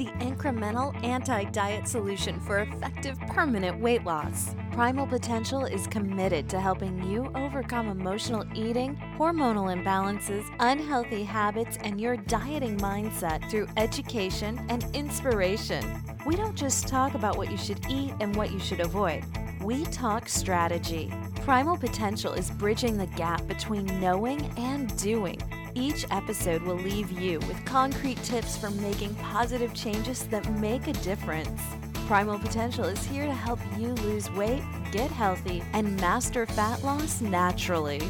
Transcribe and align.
the 0.00 0.06
incremental 0.24 0.96
anti 1.04 1.44
diet 1.50 1.86
solution 1.86 2.40
for 2.40 2.60
effective 2.60 3.20
permanent 3.28 3.78
weight 3.78 4.02
loss. 4.02 4.54
Primal 4.72 5.06
Potential 5.06 5.66
is 5.66 5.86
committed 5.88 6.48
to 6.48 6.58
helping 6.58 7.04
you 7.04 7.30
overcome 7.34 7.88
emotional 7.88 8.46
eating, 8.54 8.96
hormonal 9.18 9.68
imbalances, 9.68 10.46
unhealthy 10.58 11.22
habits, 11.22 11.76
and 11.82 12.00
your 12.00 12.16
dieting 12.16 12.78
mindset 12.78 13.46
through 13.50 13.68
education 13.76 14.64
and 14.70 14.86
inspiration. 14.96 15.84
We 16.24 16.34
don't 16.34 16.56
just 16.56 16.88
talk 16.88 17.12
about 17.12 17.36
what 17.36 17.50
you 17.50 17.58
should 17.58 17.84
eat 17.90 18.14
and 18.20 18.34
what 18.36 18.52
you 18.52 18.58
should 18.58 18.80
avoid, 18.80 19.22
we 19.62 19.84
talk 19.86 20.28
strategy. 20.28 21.12
Primal 21.42 21.76
Potential 21.76 22.32
is 22.32 22.50
bridging 22.50 22.96
the 22.96 23.06
gap 23.06 23.46
between 23.46 23.86
knowing 24.00 24.40
and 24.56 24.96
doing 24.98 25.38
each 25.74 26.04
episode 26.10 26.62
will 26.62 26.76
leave 26.76 27.10
you 27.12 27.38
with 27.40 27.64
concrete 27.64 28.22
tips 28.22 28.56
for 28.56 28.70
making 28.70 29.14
positive 29.16 29.72
changes 29.74 30.24
that 30.24 30.50
make 30.58 30.86
a 30.88 30.92
difference. 30.94 31.60
Primal 32.06 32.38
Potential 32.38 32.84
is 32.84 33.04
here 33.06 33.26
to 33.26 33.32
help 33.32 33.60
you 33.78 33.92
lose 33.94 34.30
weight, 34.32 34.62
get 34.90 35.10
healthy, 35.10 35.62
and 35.72 35.96
master 36.00 36.44
fat 36.46 36.82
loss 36.82 37.20
naturally. 37.20 38.00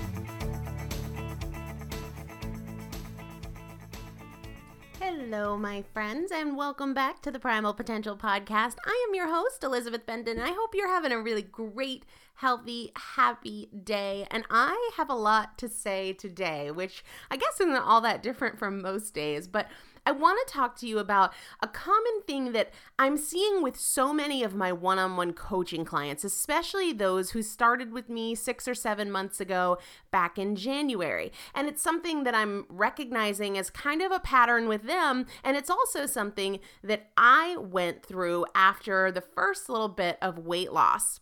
Hello, 5.40 5.56
my 5.56 5.80
friends, 5.94 6.30
and 6.30 6.54
welcome 6.54 6.92
back 6.92 7.22
to 7.22 7.30
the 7.30 7.38
Primal 7.38 7.72
Potential 7.72 8.14
Podcast. 8.14 8.74
I 8.84 9.06
am 9.08 9.14
your 9.14 9.34
host, 9.34 9.64
Elizabeth 9.64 10.04
Benton, 10.04 10.36
and 10.36 10.46
I 10.46 10.52
hope 10.52 10.74
you're 10.74 10.86
having 10.86 11.12
a 11.12 11.18
really 11.18 11.40
great, 11.40 12.04
healthy, 12.34 12.92
happy 12.94 13.70
day. 13.82 14.26
And 14.30 14.44
I 14.50 14.90
have 14.98 15.08
a 15.08 15.14
lot 15.14 15.56
to 15.56 15.66
say 15.66 16.12
today, 16.12 16.70
which 16.70 17.02
I 17.30 17.38
guess 17.38 17.58
isn't 17.58 17.74
all 17.74 18.02
that 18.02 18.22
different 18.22 18.58
from 18.58 18.82
most 18.82 19.14
days, 19.14 19.48
but 19.48 19.66
I 20.06 20.12
want 20.12 20.46
to 20.46 20.52
talk 20.52 20.76
to 20.78 20.86
you 20.86 20.98
about 20.98 21.32
a 21.62 21.68
common 21.68 22.22
thing 22.26 22.52
that 22.52 22.70
I'm 22.98 23.16
seeing 23.16 23.62
with 23.62 23.78
so 23.78 24.12
many 24.12 24.42
of 24.42 24.54
my 24.54 24.72
one 24.72 24.98
on 24.98 25.16
one 25.16 25.32
coaching 25.32 25.84
clients, 25.84 26.24
especially 26.24 26.92
those 26.92 27.30
who 27.30 27.42
started 27.42 27.92
with 27.92 28.08
me 28.08 28.34
six 28.34 28.66
or 28.66 28.74
seven 28.74 29.10
months 29.10 29.40
ago 29.40 29.78
back 30.10 30.38
in 30.38 30.56
January. 30.56 31.32
And 31.54 31.68
it's 31.68 31.82
something 31.82 32.24
that 32.24 32.34
I'm 32.34 32.66
recognizing 32.68 33.58
as 33.58 33.70
kind 33.70 34.02
of 34.02 34.12
a 34.12 34.20
pattern 34.20 34.68
with 34.68 34.84
them. 34.84 35.26
And 35.44 35.56
it's 35.56 35.70
also 35.70 36.06
something 36.06 36.60
that 36.82 37.10
I 37.16 37.56
went 37.58 38.04
through 38.04 38.46
after 38.54 39.12
the 39.12 39.20
first 39.20 39.68
little 39.68 39.88
bit 39.88 40.18
of 40.22 40.38
weight 40.38 40.72
loss. 40.72 41.20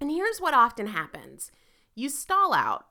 And 0.00 0.10
here's 0.10 0.40
what 0.40 0.54
often 0.54 0.88
happens 0.88 1.50
you 1.94 2.08
stall 2.08 2.52
out 2.52 2.86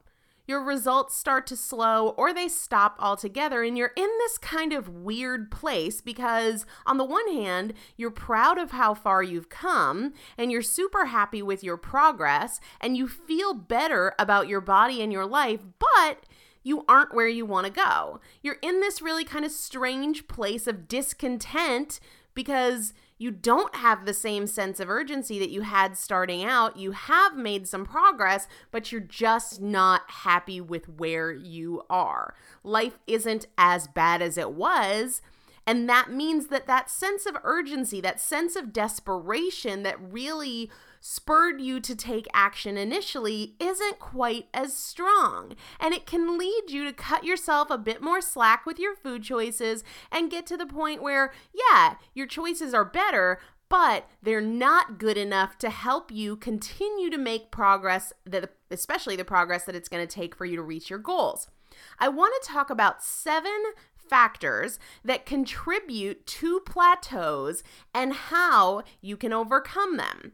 your 0.45 0.63
results 0.63 1.15
start 1.15 1.47
to 1.47 1.55
slow 1.55 2.09
or 2.09 2.33
they 2.33 2.47
stop 2.47 2.95
altogether. 2.99 3.63
And 3.63 3.77
you're 3.77 3.93
in 3.95 4.09
this 4.19 4.37
kind 4.37 4.73
of 4.73 4.89
weird 4.89 5.51
place 5.51 6.01
because, 6.01 6.65
on 6.85 6.97
the 6.97 7.05
one 7.05 7.31
hand, 7.31 7.73
you're 7.95 8.11
proud 8.11 8.57
of 8.57 8.71
how 8.71 8.93
far 8.93 9.23
you've 9.23 9.49
come 9.49 10.13
and 10.37 10.51
you're 10.51 10.61
super 10.61 11.05
happy 11.05 11.41
with 11.41 11.63
your 11.63 11.77
progress 11.77 12.59
and 12.81 12.97
you 12.97 13.07
feel 13.07 13.53
better 13.53 14.13
about 14.19 14.47
your 14.47 14.61
body 14.61 15.01
and 15.01 15.13
your 15.13 15.25
life, 15.25 15.61
but 15.79 16.25
you 16.63 16.85
aren't 16.87 17.13
where 17.13 17.27
you 17.27 17.45
want 17.45 17.67
to 17.67 17.71
go. 17.71 18.19
You're 18.41 18.57
in 18.61 18.79
this 18.79 19.01
really 19.01 19.25
kind 19.25 19.45
of 19.45 19.51
strange 19.51 20.27
place 20.27 20.65
of 20.67 20.87
discontent 20.87 21.99
because 22.33 22.93
you 23.17 23.31
don't 23.31 23.75
have 23.75 24.05
the 24.05 24.13
same 24.13 24.47
sense 24.47 24.79
of 24.79 24.89
urgency 24.89 25.39
that 25.39 25.49
you 25.49 25.61
had 25.61 25.97
starting 25.97 26.43
out. 26.43 26.77
You 26.77 26.91
have 26.91 27.35
made 27.37 27.67
some 27.67 27.85
progress, 27.85 28.47
but 28.71 28.91
you're 28.91 29.01
just 29.01 29.61
not 29.61 30.01
happy 30.07 30.59
with 30.59 30.89
where 30.89 31.31
you 31.31 31.83
are. 31.89 32.35
Life 32.63 32.99
isn't 33.07 33.47
as 33.57 33.87
bad 33.87 34.21
as 34.21 34.37
it 34.37 34.51
was. 34.51 35.21
And 35.65 35.87
that 35.87 36.11
means 36.11 36.47
that 36.47 36.67
that 36.67 36.89
sense 36.89 37.25
of 37.25 37.37
urgency, 37.43 38.01
that 38.01 38.19
sense 38.19 38.55
of 38.55 38.73
desperation 38.73 39.83
that 39.83 39.97
really 40.01 40.69
spurred 41.05 41.59
you 41.59 41.81
to 41.81 41.93
take 41.93 42.27
action 42.33 42.77
initially 42.77 43.55
isn't 43.59 43.99
quite 43.99 44.47
as 44.53 44.73
strong. 44.73 45.53
And 45.77 45.93
it 45.93 46.05
can 46.05 46.37
lead 46.37 46.69
you 46.69 46.85
to 46.85 46.93
cut 46.93 47.25
yourself 47.25 47.69
a 47.69 47.77
bit 47.77 48.01
more 48.01 48.21
slack 48.21 48.65
with 48.65 48.79
your 48.79 48.95
food 48.95 49.21
choices 49.21 49.83
and 50.13 50.31
get 50.31 50.45
to 50.45 50.55
the 50.55 50.65
point 50.65 51.03
where, 51.03 51.33
yeah, 51.53 51.95
your 52.13 52.25
choices 52.25 52.73
are 52.73 52.85
better, 52.85 53.41
but 53.67 54.09
they're 54.21 54.39
not 54.39 54.97
good 54.97 55.17
enough 55.17 55.57
to 55.57 55.69
help 55.69 56.09
you 56.09 56.37
continue 56.37 57.09
to 57.09 57.17
make 57.17 57.51
progress 57.51 58.13
that 58.25 58.53
especially 58.71 59.17
the 59.17 59.25
progress 59.25 59.65
that 59.65 59.75
it's 59.75 59.89
going 59.89 60.07
to 60.07 60.15
take 60.15 60.33
for 60.33 60.45
you 60.45 60.55
to 60.55 60.63
reach 60.63 60.89
your 60.89 60.99
goals. 60.99 61.49
I 61.99 62.07
want 62.07 62.33
to 62.41 62.49
talk 62.49 62.69
about 62.69 63.03
seven 63.03 63.73
factors 63.97 64.79
that 65.03 65.25
contribute 65.25 66.25
to 66.27 66.61
plateaus 66.61 67.61
and 67.93 68.13
how 68.13 68.83
you 69.01 69.17
can 69.17 69.33
overcome 69.33 69.97
them. 69.97 70.31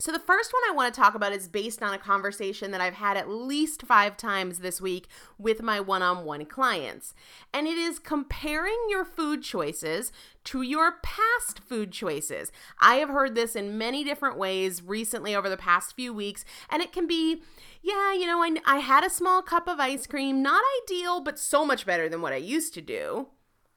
So, 0.00 0.12
the 0.12 0.18
first 0.18 0.54
one 0.54 0.62
I 0.66 0.74
want 0.74 0.94
to 0.94 0.98
talk 0.98 1.14
about 1.14 1.34
is 1.34 1.46
based 1.46 1.82
on 1.82 1.92
a 1.92 1.98
conversation 1.98 2.70
that 2.70 2.80
I've 2.80 2.94
had 2.94 3.18
at 3.18 3.28
least 3.28 3.82
five 3.82 4.16
times 4.16 4.60
this 4.60 4.80
week 4.80 5.08
with 5.36 5.60
my 5.60 5.78
one 5.78 6.00
on 6.00 6.24
one 6.24 6.46
clients. 6.46 7.12
And 7.52 7.66
it 7.66 7.76
is 7.76 7.98
comparing 7.98 8.78
your 8.88 9.04
food 9.04 9.42
choices 9.42 10.10
to 10.44 10.62
your 10.62 10.92
past 11.02 11.58
food 11.58 11.92
choices. 11.92 12.50
I 12.80 12.94
have 12.94 13.10
heard 13.10 13.34
this 13.34 13.54
in 13.54 13.76
many 13.76 14.02
different 14.02 14.38
ways 14.38 14.82
recently 14.82 15.34
over 15.34 15.50
the 15.50 15.58
past 15.58 15.94
few 15.94 16.14
weeks, 16.14 16.46
and 16.70 16.80
it 16.80 16.92
can 16.92 17.06
be 17.06 17.42
yeah, 17.82 18.14
you 18.14 18.26
know, 18.26 18.42
I, 18.42 18.56
I 18.64 18.78
had 18.78 19.04
a 19.04 19.10
small 19.10 19.42
cup 19.42 19.68
of 19.68 19.80
ice 19.80 20.06
cream, 20.06 20.42
not 20.42 20.62
ideal, 20.82 21.20
but 21.20 21.38
so 21.38 21.66
much 21.66 21.84
better 21.84 22.08
than 22.08 22.22
what 22.22 22.32
I 22.32 22.36
used 22.36 22.72
to 22.74 22.80
do. 22.80 23.28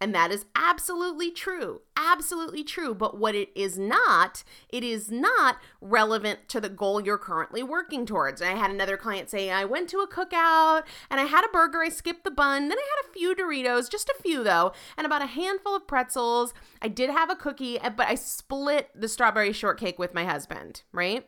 And 0.04 0.14
that 0.14 0.34
is 0.34 0.44
absolutely 0.54 1.32
true. 1.32 1.80
Absolutely 1.96 2.62
true. 2.66 2.94
But 2.94 3.18
what 3.18 3.36
it 3.36 3.52
is 3.56 3.80
not, 3.80 4.44
it 4.68 4.84
is 4.84 5.10
not 5.10 5.60
relevant 5.80 6.50
to 6.50 6.60
the 6.60 6.68
goal 6.68 7.00
you're 7.00 7.18
currently 7.18 7.64
working 7.64 8.06
towards. 8.06 8.42
And 8.42 8.50
I 8.50 8.62
had 8.62 8.70
another 8.70 8.98
client 8.98 9.30
say, 9.30 9.50
I 9.50 9.64
went 9.64 9.88
to 9.92 10.00
a 10.00 10.08
cookout 10.10 10.84
and 11.10 11.22
I 11.22 11.24
had 11.24 11.46
a 11.46 11.54
burger, 11.54 11.82
I 11.82 11.88
skipped 11.88 12.26
the 12.26 12.32
bun, 12.32 12.68
then 12.68 12.78
I 12.78 12.82
had 12.82 13.10
a 13.10 13.14
few 13.14 13.34
Doritos, 13.34 13.90
just 13.90 14.10
a 14.10 14.22
few 14.22 14.44
though, 14.44 14.74
and 14.98 15.06
about 15.06 15.22
a 15.22 15.26
handful 15.28 15.74
of 15.74 15.88
pretzels. 15.88 16.54
I 16.82 16.90
did 16.90 17.10
have 17.10 17.30
a 17.30 17.38
cookie, 17.38 17.80
but 17.82 18.06
I 18.06 18.16
split 18.16 18.90
the 18.94 19.08
strawberry 19.08 19.54
shortcake 19.54 19.98
with 19.98 20.14
my 20.14 20.26
husband, 20.26 20.82
right? 20.92 21.26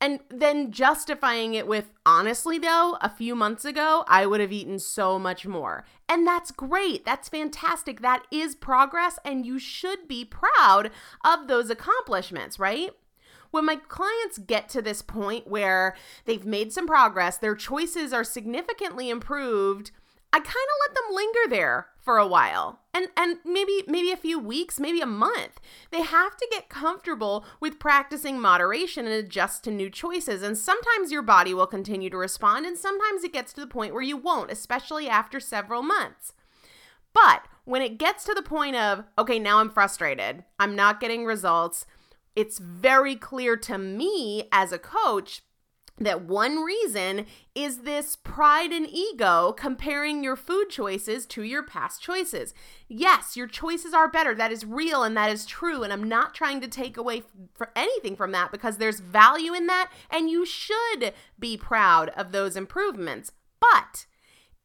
And 0.00 0.20
then 0.30 0.72
justifying 0.72 1.52
it 1.52 1.66
with, 1.66 1.90
honestly, 2.06 2.58
though, 2.58 2.96
a 3.02 3.10
few 3.10 3.34
months 3.34 3.66
ago, 3.66 4.04
I 4.08 4.24
would 4.24 4.40
have 4.40 4.52
eaten 4.52 4.78
so 4.78 5.18
much 5.18 5.46
more. 5.46 5.84
And 6.08 6.26
that's 6.26 6.50
great. 6.50 7.04
That's 7.04 7.28
fantastic. 7.28 8.00
That 8.00 8.24
is 8.30 8.54
progress. 8.54 9.18
And 9.26 9.44
you 9.44 9.58
should 9.58 10.08
be 10.08 10.24
proud 10.24 10.90
of 11.22 11.48
those 11.48 11.68
accomplishments, 11.68 12.58
right? 12.58 12.90
When 13.50 13.66
my 13.66 13.76
clients 13.76 14.38
get 14.38 14.68
to 14.70 14.80
this 14.80 15.02
point 15.02 15.48
where 15.48 15.96
they've 16.24 16.46
made 16.46 16.72
some 16.72 16.86
progress, 16.86 17.36
their 17.36 17.54
choices 17.54 18.12
are 18.12 18.24
significantly 18.24 19.10
improved, 19.10 19.90
I 20.32 20.38
kind 20.38 20.46
of 20.46 20.54
let 20.86 20.94
them 20.94 21.14
linger 21.14 21.48
there 21.48 21.88
for 21.98 22.18
a 22.18 22.26
while. 22.26 22.80
And 22.94 23.08
and 23.16 23.38
maybe 23.44 23.82
maybe 23.86 24.10
a 24.10 24.16
few 24.16 24.38
weeks, 24.38 24.80
maybe 24.80 25.00
a 25.00 25.06
month. 25.06 25.60
They 25.90 26.02
have 26.02 26.36
to 26.36 26.48
get 26.50 26.68
comfortable 26.68 27.44
with 27.60 27.78
practicing 27.78 28.40
moderation 28.40 29.06
and 29.06 29.14
adjust 29.14 29.64
to 29.64 29.70
new 29.70 29.90
choices. 29.90 30.42
And 30.42 30.56
sometimes 30.56 31.12
your 31.12 31.22
body 31.22 31.52
will 31.52 31.66
continue 31.66 32.10
to 32.10 32.16
respond 32.16 32.66
and 32.66 32.78
sometimes 32.78 33.24
it 33.24 33.32
gets 33.32 33.52
to 33.54 33.60
the 33.60 33.66
point 33.66 33.92
where 33.92 34.02
you 34.02 34.16
won't, 34.16 34.50
especially 34.50 35.08
after 35.08 35.40
several 35.40 35.82
months. 35.82 36.32
But 37.12 37.46
when 37.64 37.82
it 37.82 37.98
gets 37.98 38.24
to 38.24 38.34
the 38.34 38.42
point 38.42 38.76
of, 38.76 39.04
okay, 39.18 39.38
now 39.38 39.58
I'm 39.58 39.70
frustrated. 39.70 40.44
I'm 40.58 40.76
not 40.76 41.00
getting 41.00 41.24
results. 41.24 41.86
It's 42.36 42.58
very 42.58 43.16
clear 43.16 43.56
to 43.56 43.78
me 43.78 44.48
as 44.52 44.72
a 44.72 44.78
coach 44.78 45.42
that 46.00 46.22
one 46.22 46.62
reason 46.62 47.26
is 47.54 47.78
this 47.78 48.16
pride 48.16 48.72
and 48.72 48.88
ego 48.88 49.52
comparing 49.52 50.24
your 50.24 50.34
food 50.34 50.70
choices 50.70 51.26
to 51.26 51.42
your 51.42 51.62
past 51.62 52.02
choices. 52.02 52.54
Yes, 52.88 53.36
your 53.36 53.46
choices 53.46 53.92
are 53.92 54.10
better. 54.10 54.34
That 54.34 54.50
is 54.50 54.64
real 54.64 55.02
and 55.02 55.16
that 55.16 55.30
is 55.30 55.44
true. 55.44 55.82
And 55.82 55.92
I'm 55.92 56.08
not 56.08 56.34
trying 56.34 56.62
to 56.62 56.68
take 56.68 56.96
away 56.96 57.22
for 57.54 57.70
anything 57.76 58.16
from 58.16 58.32
that 58.32 58.50
because 58.50 58.78
there's 58.78 59.00
value 59.00 59.52
in 59.52 59.66
that 59.66 59.90
and 60.10 60.30
you 60.30 60.46
should 60.46 61.12
be 61.38 61.56
proud 61.56 62.08
of 62.10 62.32
those 62.32 62.56
improvements. 62.56 63.30
But 63.60 64.06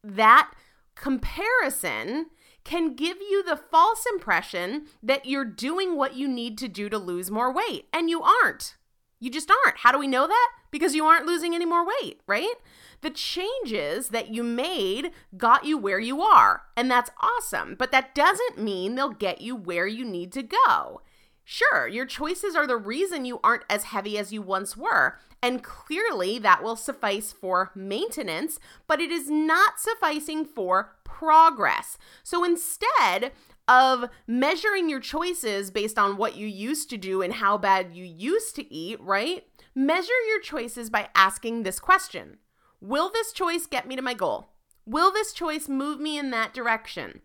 that 0.02 0.54
comparison 0.96 2.28
can 2.64 2.96
give 2.96 3.18
you 3.18 3.44
the 3.44 3.58
false 3.58 4.06
impression 4.12 4.88
that 5.04 5.26
you're 5.26 5.46
doing 5.46 5.96
what 5.96 6.16
you 6.16 6.28
need 6.28 6.58
to 6.58 6.68
do 6.68 6.90
to 6.90 6.98
lose 6.98 7.30
more 7.30 7.54
weight, 7.54 7.88
and 7.94 8.10
you 8.10 8.24
aren't. 8.24 8.76
You 9.20 9.32
just 9.32 9.50
aren't. 9.50 9.80
How 9.80 9.92
do 9.92 10.00
we 10.00 10.08
know 10.08 10.28
that? 10.28 10.52
Because 10.72 10.94
you 10.94 11.06
aren't 11.06 11.26
losing 11.26 11.56
any 11.56 11.66
more 11.66 11.86
weight, 11.86 12.20
right? 12.28 12.56
The 13.02 13.10
changes 13.10 14.10
that 14.10 14.34
you 14.34 14.44
made 14.44 15.12
got 15.38 15.66
you 15.66 15.78
where 15.78 16.00
you 16.00 16.22
are, 16.22 16.64
and 16.76 16.92
that's 16.92 17.12
awesome. 17.22 17.76
But 17.78 17.92
that 17.92 18.14
doesn't 18.14 18.58
mean 18.58 18.96
they'll 18.96 19.10
get 19.10 19.42
you 19.42 19.56
where 19.56 19.88
you 19.88 20.04
need 20.04 20.32
to 20.34 20.44
go. 20.44 21.02
Sure, 21.48 21.88
your 21.88 22.08
choices 22.08 22.56
are 22.56 22.66
the 22.66 22.76
reason 22.76 23.24
you 23.24 23.40
aren't 23.44 23.66
as 23.70 23.84
heavy 23.84 24.18
as 24.18 24.34
you 24.34 24.42
once 24.42 24.76
were, 24.76 25.20
and 25.44 25.64
clearly 25.64 26.40
that 26.40 26.64
will 26.64 26.76
suffice 26.76 27.32
for 27.32 27.72
maintenance, 27.76 28.60
but 28.88 29.00
it 29.00 29.12
is 29.12 29.30
not 29.30 29.80
sufficing 29.80 30.44
for 30.44 30.96
progress. 31.04 32.00
So 32.24 32.44
instead, 32.44 33.32
of 33.68 34.10
measuring 34.28 34.90
your 34.90 35.00
choices 35.00 35.72
based 35.72 35.98
on 35.98 36.18
what 36.18 36.36
you 36.36 36.48
used 36.48 36.90
to 36.90 36.98
do 36.98 37.22
and 37.22 37.34
how 37.34 37.58
bad 37.58 37.96
you 37.96 38.06
used 38.06 38.56
to 38.56 38.74
eat, 38.74 39.00
right? 39.02 39.44
Measure 39.74 40.22
your 40.28 40.40
choices 40.40 40.90
by 40.90 41.10
asking 41.16 41.64
this 41.64 41.80
question 41.80 42.38
Will 42.82 43.10
this 43.10 43.32
choice 43.32 43.66
get 43.66 43.88
me 43.88 43.96
to 43.96 44.02
my 44.02 44.14
goal? 44.14 44.50
Will 44.86 45.12
this 45.12 45.34
choice 45.34 45.68
move 45.68 46.00
me 46.00 46.18
in 46.18 46.30
that 46.32 46.54
direction? 46.54 47.22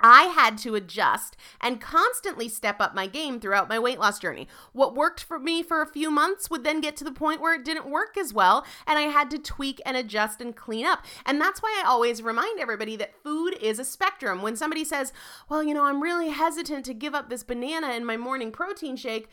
I 0.00 0.24
had 0.24 0.58
to 0.58 0.74
adjust 0.74 1.36
and 1.60 1.80
constantly 1.80 2.48
step 2.48 2.80
up 2.80 2.94
my 2.94 3.06
game 3.06 3.40
throughout 3.40 3.68
my 3.68 3.78
weight 3.78 3.98
loss 3.98 4.18
journey. 4.18 4.46
What 4.72 4.94
worked 4.94 5.22
for 5.22 5.38
me 5.38 5.62
for 5.62 5.82
a 5.82 5.86
few 5.86 6.10
months 6.10 6.48
would 6.50 6.64
then 6.64 6.80
get 6.80 6.96
to 6.98 7.04
the 7.04 7.12
point 7.12 7.40
where 7.40 7.54
it 7.54 7.64
didn't 7.64 7.90
work 7.90 8.16
as 8.16 8.32
well, 8.32 8.64
and 8.86 8.98
I 8.98 9.02
had 9.02 9.30
to 9.32 9.38
tweak 9.38 9.80
and 9.84 9.96
adjust 9.96 10.40
and 10.40 10.54
clean 10.54 10.86
up. 10.86 11.04
And 11.26 11.40
that's 11.40 11.60
why 11.60 11.82
I 11.82 11.88
always 11.88 12.22
remind 12.22 12.60
everybody 12.60 12.96
that 12.96 13.22
food 13.22 13.56
is 13.60 13.78
a 13.78 13.84
spectrum. 13.84 14.42
When 14.42 14.56
somebody 14.56 14.84
says, 14.84 15.12
Well, 15.48 15.62
you 15.62 15.74
know, 15.74 15.84
I'm 15.84 16.02
really 16.02 16.28
hesitant 16.30 16.84
to 16.86 16.94
give 16.94 17.14
up 17.14 17.28
this 17.28 17.42
banana 17.42 17.90
in 17.90 18.04
my 18.04 18.16
morning 18.16 18.52
protein 18.52 18.96
shake, 18.96 19.28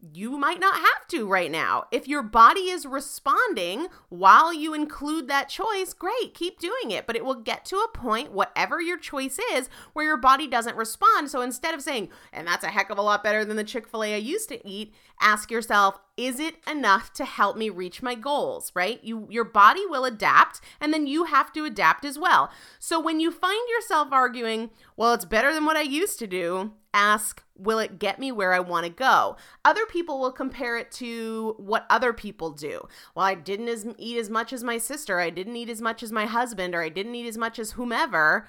you 0.00 0.38
might 0.38 0.60
not 0.60 0.76
have 0.76 1.06
to 1.08 1.26
right 1.26 1.50
now. 1.50 1.84
If 1.90 2.08
your 2.08 2.22
body 2.22 2.70
is 2.70 2.86
responding 2.86 3.88
while 4.08 4.52
you 4.52 4.72
include 4.74 5.28
that 5.28 5.48
choice, 5.48 5.92
great, 5.92 6.34
keep 6.34 6.58
doing 6.58 6.90
it. 6.90 7.06
But 7.06 7.16
it 7.16 7.24
will 7.24 7.34
get 7.34 7.64
to 7.66 7.76
a 7.76 7.96
point, 7.96 8.32
whatever 8.32 8.80
your 8.80 8.98
choice 8.98 9.38
is, 9.52 9.68
where 9.92 10.06
your 10.06 10.16
body 10.16 10.46
doesn't 10.46 10.76
respond. 10.76 11.30
So 11.30 11.42
instead 11.42 11.74
of 11.74 11.82
saying, 11.82 12.08
and 12.32 12.46
that's 12.46 12.64
a 12.64 12.68
heck 12.68 12.90
of 12.90 12.98
a 12.98 13.02
lot 13.02 13.22
better 13.22 13.44
than 13.44 13.56
the 13.56 13.64
Chick 13.64 13.86
fil 13.86 14.04
A 14.04 14.14
I 14.14 14.18
used 14.18 14.48
to 14.48 14.66
eat, 14.66 14.94
ask 15.20 15.50
yourself, 15.50 15.98
is 16.20 16.38
it 16.38 16.56
enough 16.70 17.14
to 17.14 17.24
help 17.24 17.56
me 17.56 17.70
reach 17.70 18.02
my 18.02 18.14
goals, 18.14 18.70
right? 18.74 19.02
You 19.02 19.26
your 19.30 19.44
body 19.44 19.86
will 19.86 20.04
adapt 20.04 20.60
and 20.78 20.92
then 20.92 21.06
you 21.06 21.24
have 21.24 21.50
to 21.54 21.64
adapt 21.64 22.04
as 22.04 22.18
well. 22.18 22.50
So 22.78 23.00
when 23.00 23.20
you 23.20 23.30
find 23.30 23.66
yourself 23.70 24.08
arguing, 24.12 24.68
well, 24.98 25.14
it's 25.14 25.24
better 25.24 25.54
than 25.54 25.64
what 25.64 25.78
I 25.78 25.82
used 25.82 26.18
to 26.18 26.26
do, 26.26 26.72
ask, 26.92 27.42
will 27.56 27.78
it 27.78 27.98
get 27.98 28.18
me 28.18 28.30
where 28.32 28.52
I 28.52 28.60
want 28.60 28.84
to 28.84 28.92
go? 28.92 29.38
Other 29.64 29.86
people 29.86 30.20
will 30.20 30.30
compare 30.30 30.76
it 30.76 30.92
to 30.92 31.54
what 31.56 31.86
other 31.88 32.12
people 32.12 32.50
do. 32.50 32.86
Well, 33.14 33.24
I 33.24 33.34
didn't 33.34 33.68
as, 33.68 33.86
eat 33.96 34.18
as 34.18 34.28
much 34.28 34.52
as 34.52 34.62
my 34.62 34.76
sister, 34.76 35.20
I 35.20 35.30
didn't 35.30 35.56
eat 35.56 35.70
as 35.70 35.80
much 35.80 36.02
as 36.02 36.12
my 36.12 36.26
husband, 36.26 36.74
or 36.74 36.82
I 36.82 36.90
didn't 36.90 37.14
eat 37.14 37.28
as 37.28 37.38
much 37.38 37.58
as 37.58 37.72
whomever. 37.72 38.46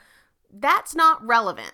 That's 0.52 0.94
not 0.94 1.26
relevant. 1.26 1.72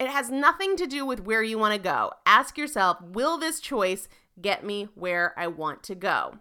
It 0.00 0.08
has 0.08 0.28
nothing 0.28 0.76
to 0.76 0.88
do 0.88 1.06
with 1.06 1.24
where 1.24 1.44
you 1.44 1.56
want 1.56 1.74
to 1.74 1.80
go. 1.80 2.10
Ask 2.26 2.58
yourself, 2.58 3.00
will 3.00 3.38
this 3.38 3.60
choice 3.60 4.08
get 4.40 4.64
me 4.64 4.88
where 4.94 5.34
I 5.36 5.46
want 5.46 5.82
to 5.84 5.94
go? 5.94 6.38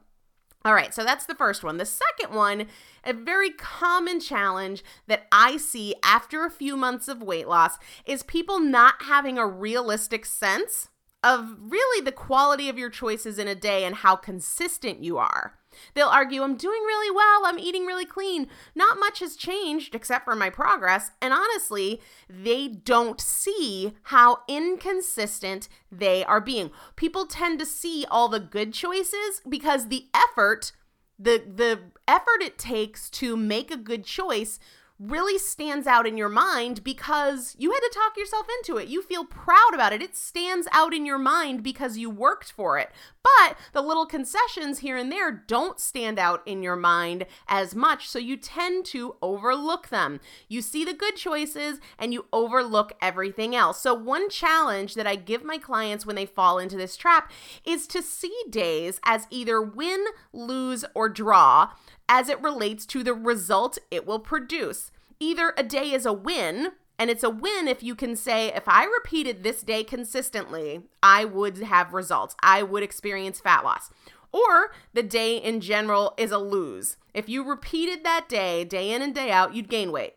All 0.66 0.74
right, 0.74 0.96
so 0.96 1.04
that's 1.04 1.28
the 1.28 1.36
first 1.36 1.64
one. 1.64 1.78
The 1.78 1.86
second 1.86 2.36
one, 2.36 2.66
a 3.04 3.14
very 3.14 3.52
common 3.52 4.20
challenge 4.20 4.84
that 5.06 5.28
I 5.32 5.58
see 5.58 5.94
after 6.02 6.44
a 6.44 6.50
few 6.50 6.76
months 6.76 7.08
of 7.08 7.22
weight 7.22 7.48
loss 7.48 7.78
is 8.04 8.24
people 8.24 8.60
not 8.60 9.04
having 9.04 9.38
a 9.38 9.46
realistic 9.46 10.26
sense 10.26 10.90
of 11.24 11.56
really 11.60 12.04
the 12.04 12.12
quality 12.12 12.68
of 12.68 12.80
your 12.80 12.90
choices 12.90 13.38
in 13.38 13.48
a 13.48 13.54
day 13.54 13.84
and 13.84 13.96
how 13.96 14.16
consistent 14.16 15.04
you 15.04 15.20
are. 15.20 15.60
They'll 15.94 16.08
argue, 16.08 16.42
I'm 16.42 16.56
doing 16.56 16.82
really 16.82 17.16
well, 17.16 17.42
I'm 17.46 17.60
eating 17.60 17.86
really 17.86 18.06
clean. 18.06 18.48
Not 18.74 19.00
much 19.00 19.20
has 19.20 19.36
changed 19.36 19.96
except 19.96 20.26
for 20.26 20.36
my 20.36 20.50
progress. 20.50 21.12
And 21.22 21.34
honestly, 21.34 22.02
they 22.30 22.68
don't 22.68 23.22
see 23.22 23.94
how 24.04 24.40
inconsistent 24.48 25.70
they 25.92 26.24
are 26.26 26.42
being. 26.42 26.72
People 26.96 27.26
tend 27.26 27.60
to 27.60 27.66
see 27.66 28.06
all 28.10 28.28
the 28.28 28.40
good 28.40 28.74
choices 28.74 29.42
because 29.48 29.88
the 29.88 30.08
effort, 30.14 30.72
the 31.18 31.38
the 31.38 31.80
effort 32.08 32.42
it 32.42 32.58
takes 32.58 33.10
to 33.10 33.36
make 33.38 33.72
a 33.72 33.78
good 33.78 34.04
choice 34.04 34.60
really 35.00 35.38
stands 35.38 35.88
out 35.88 36.08
in 36.08 36.18
your 36.18 36.30
mind 36.30 36.84
because 36.84 37.56
you 37.60 37.72
had 37.72 37.80
to 37.80 37.92
talk 37.94 38.18
yourself 38.18 38.48
into 38.60 38.78
it. 38.78 38.88
You 38.88 39.02
feel 39.02 39.26
proud 39.26 39.72
about 39.74 39.92
it. 39.92 40.02
It 40.02 40.16
stands 40.16 40.68
out 40.72 40.94
in 40.94 41.06
your 41.06 41.18
mind 41.18 41.64
because 41.64 41.98
you 41.98 42.10
worked 42.10 42.52
for 42.52 42.80
it. 42.80 42.90
But 43.22 43.58
the 43.74 43.82
little 43.82 44.06
concessions 44.06 44.80
here 44.80 44.96
and 44.96 45.12
there 45.12 45.32
don't 45.32 45.80
stand 45.80 46.18
out 46.18 46.44
in 46.46 46.64
your 46.64 46.76
mind 46.76 47.26
as 47.48 47.76
much, 47.76 48.08
so 48.08 48.20
you 48.20 48.38
tend 48.38 48.86
to 48.88 49.16
overlook 49.22 49.90
them. 49.90 50.20
You 50.48 50.62
see 50.62 50.86
the 50.86 50.94
good 50.94 51.16
choices 51.16 51.80
and 51.98 52.14
you 52.14 52.26
overlook 52.32 52.94
everything 53.02 53.56
else. 53.56 53.82
So, 53.82 53.94
one 53.94 54.30
challenge 54.30 54.94
that 54.94 55.08
I 55.08 55.16
give 55.16 55.44
my 55.44 55.58
clients 55.58 56.06
when 56.06 56.16
they 56.16 56.26
fall 56.26 56.60
into 56.60 56.78
this 56.78 56.96
trap 56.96 57.32
is 57.66 57.88
to 57.88 58.02
see 58.02 58.36
days 58.50 59.00
as 59.04 59.28
either 59.30 59.62
win, 59.62 60.06
lose, 60.32 60.86
or 60.94 61.10
draw 61.10 61.72
as 62.08 62.30
it 62.30 62.42
relates 62.42 62.86
to 62.88 63.04
the 63.04 63.14
result 63.14 63.78
it 63.92 64.06
will 64.06 64.20
produce. 64.20 64.92
Either 65.20 65.54
a 65.58 65.64
day 65.64 65.92
is 65.92 66.06
a 66.06 66.14
win, 66.14 66.72
and 66.98 67.10
it's 67.10 67.24
a 67.24 67.30
win 67.30 67.68
if 67.68 67.84
you 67.84 67.96
can 67.96 68.16
say, 68.16 68.52
if 68.54 68.68
I 68.68 68.86
repeated 68.86 69.44
this 69.44 69.62
day 69.62 69.84
consistently, 69.84 70.82
I 71.02 71.26
would 71.26 71.58
have 71.60 71.94
results. 71.94 72.36
I 72.42 72.64
would 72.64 72.84
experience 72.84 73.40
fat 73.40 73.64
loss. 73.64 73.90
Or 74.32 74.72
the 74.94 75.04
day 75.04 75.38
in 75.38 75.62
general 75.62 76.14
is 76.18 76.32
a 76.32 76.38
lose. 76.38 76.98
If 77.14 77.30
you 77.30 77.44
repeated 77.44 78.04
that 78.04 78.28
day, 78.28 78.66
day 78.66 78.92
in 78.92 79.02
and 79.02 79.16
day 79.16 79.32
out, 79.32 79.56
you'd 79.56 79.70
gain 79.70 79.92
weight. 79.92 80.16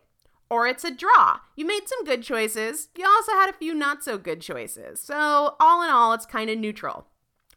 Or 0.49 0.67
it's 0.67 0.83
a 0.83 0.91
draw. 0.91 1.39
You 1.55 1.65
made 1.65 1.87
some 1.87 2.03
good 2.03 2.23
choices. 2.23 2.89
You 2.97 3.05
also 3.05 3.33
had 3.33 3.49
a 3.49 3.57
few 3.57 3.73
not 3.73 4.03
so 4.03 4.17
good 4.17 4.41
choices. 4.41 4.99
So, 4.99 5.55
all 5.59 5.83
in 5.83 5.89
all, 5.89 6.11
it's 6.13 6.25
kind 6.25 6.49
of 6.49 6.57
neutral. 6.57 7.05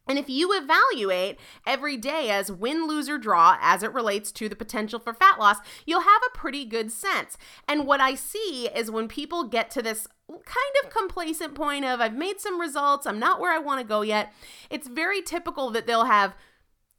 And 0.07 0.19
if 0.19 0.29
you 0.29 0.51
evaluate 0.53 1.39
every 1.67 1.97
day 1.97 2.31
as 2.31 2.51
win, 2.51 2.87
lose, 2.87 3.09
or 3.09 3.19
draw 3.19 3.57
as 3.61 3.83
it 3.83 3.93
relates 3.93 4.33
to 4.33 4.49
the 4.49 4.57
potential 4.57 4.99
for 4.99 5.15
fat 5.15 5.39
loss, 5.39 5.59
you'll 5.87 6.01
have 6.01 6.23
a 6.27 6.37
pretty 6.37 6.65
good 6.65 6.91
sense. 6.91 7.39
And 7.69 7.87
what 7.87 8.01
I 8.01 8.15
see 8.15 8.69
is 8.75 8.91
when 8.91 9.09
people 9.09 9.45
get 9.45 9.71
to 9.73 9.83
this 9.83 10.09
kind 10.29 10.85
of 10.85 10.91
complacent 10.91 11.55
point 11.55 11.85
of 11.85 12.01
I've 12.01 12.17
made 12.17 12.41
some 12.41 12.61
results, 12.61 13.07
I'm 13.07 13.19
not 13.19 13.41
where 13.41 13.53
I 13.53 13.59
want 13.59 13.81
to 13.81 13.87
go 13.87 14.03
yet, 14.03 14.33
it's 14.71 14.89
very 14.89 15.23
typical 15.23 15.71
that 15.71 15.87
they'll 15.87 16.05
have 16.05 16.35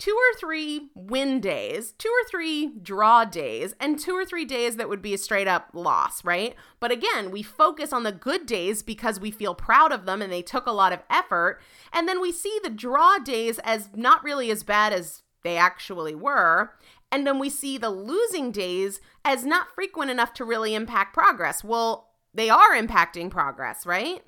two 0.03 0.11
or 0.11 0.37
three 0.37 0.89
win 0.95 1.39
days, 1.39 1.93
two 1.93 2.09
or 2.09 2.29
three 2.29 2.73
draw 2.81 3.23
days, 3.23 3.73
and 3.79 3.97
two 3.97 4.11
or 4.11 4.25
three 4.25 4.43
days 4.43 4.75
that 4.75 4.89
would 4.89 5.01
be 5.01 5.13
a 5.13 5.17
straight 5.17 5.47
up 5.47 5.69
loss, 5.71 6.25
right? 6.25 6.55
But 6.81 6.91
again, 6.91 7.31
we 7.31 7.41
focus 7.41 7.93
on 7.93 8.03
the 8.03 8.11
good 8.11 8.45
days 8.45 8.83
because 8.83 9.21
we 9.21 9.31
feel 9.31 9.55
proud 9.55 9.93
of 9.93 10.05
them 10.05 10.21
and 10.21 10.29
they 10.29 10.41
took 10.41 10.65
a 10.65 10.73
lot 10.73 10.91
of 10.91 11.03
effort. 11.09 11.61
And 11.93 12.05
then 12.05 12.19
we 12.19 12.33
see 12.33 12.59
the 12.61 12.69
draw 12.69 13.17
days 13.17 13.59
as 13.63 13.91
not 13.95 14.21
really 14.25 14.51
as 14.51 14.61
bad 14.63 14.91
as 14.91 15.23
they 15.41 15.55
actually 15.55 16.15
were. 16.15 16.73
And 17.09 17.25
then 17.25 17.39
we 17.39 17.49
see 17.49 17.77
the 17.77 17.89
losing 17.89 18.51
days 18.51 18.99
as 19.23 19.45
not 19.45 19.71
frequent 19.73 20.11
enough 20.11 20.33
to 20.33 20.43
really 20.43 20.75
impact 20.75 21.13
progress. 21.13 21.63
Well, 21.63 22.09
they 22.33 22.49
are 22.49 22.75
impacting 22.75 23.31
progress, 23.31 23.85
right? 23.85 24.21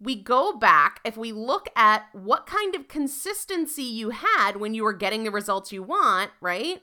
We 0.00 0.14
go 0.14 0.56
back, 0.56 1.00
if 1.04 1.16
we 1.16 1.32
look 1.32 1.68
at 1.74 2.06
what 2.12 2.46
kind 2.46 2.74
of 2.74 2.88
consistency 2.88 3.82
you 3.82 4.10
had 4.10 4.56
when 4.56 4.74
you 4.74 4.84
were 4.84 4.92
getting 4.92 5.24
the 5.24 5.30
results 5.30 5.72
you 5.72 5.82
want, 5.82 6.30
right? 6.40 6.82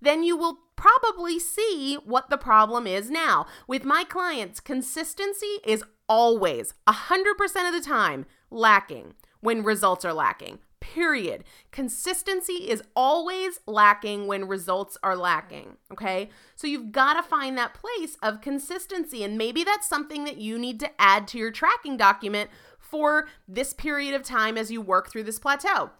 Then 0.00 0.22
you 0.22 0.36
will 0.36 0.58
probably 0.76 1.38
see 1.38 1.94
what 2.04 2.30
the 2.30 2.38
problem 2.38 2.86
is 2.86 3.10
now. 3.10 3.46
With 3.66 3.84
my 3.84 4.04
clients, 4.04 4.60
consistency 4.60 5.58
is 5.64 5.82
always 6.08 6.74
100% 6.86 7.68
of 7.68 7.74
the 7.74 7.80
time 7.84 8.26
lacking 8.50 9.14
when 9.40 9.64
results 9.64 10.04
are 10.04 10.12
lacking 10.12 10.58
period. 10.94 11.44
Consistency 11.72 12.68
is 12.70 12.82
always 12.94 13.60
lacking 13.66 14.26
when 14.26 14.48
results 14.48 14.96
are 15.02 15.16
lacking. 15.16 15.76
Okay. 15.92 16.30
So 16.54 16.66
you've 16.66 16.92
got 16.92 17.14
to 17.14 17.22
find 17.22 17.56
that 17.56 17.74
place 17.74 18.16
of 18.22 18.40
consistency. 18.40 19.22
And 19.22 19.36
maybe 19.36 19.64
that's 19.64 19.88
something 19.88 20.24
that 20.24 20.38
you 20.38 20.58
need 20.58 20.80
to 20.80 20.90
add 21.00 21.26
to 21.28 21.38
your 21.38 21.50
tracking 21.50 21.96
document 21.96 22.50
for 22.78 23.28
this 23.48 23.72
period 23.72 24.14
of 24.14 24.22
time 24.22 24.56
as 24.56 24.70
you 24.70 24.80
work 24.80 25.10
through 25.10 25.24
this 25.24 25.38
plateau. 25.38 25.90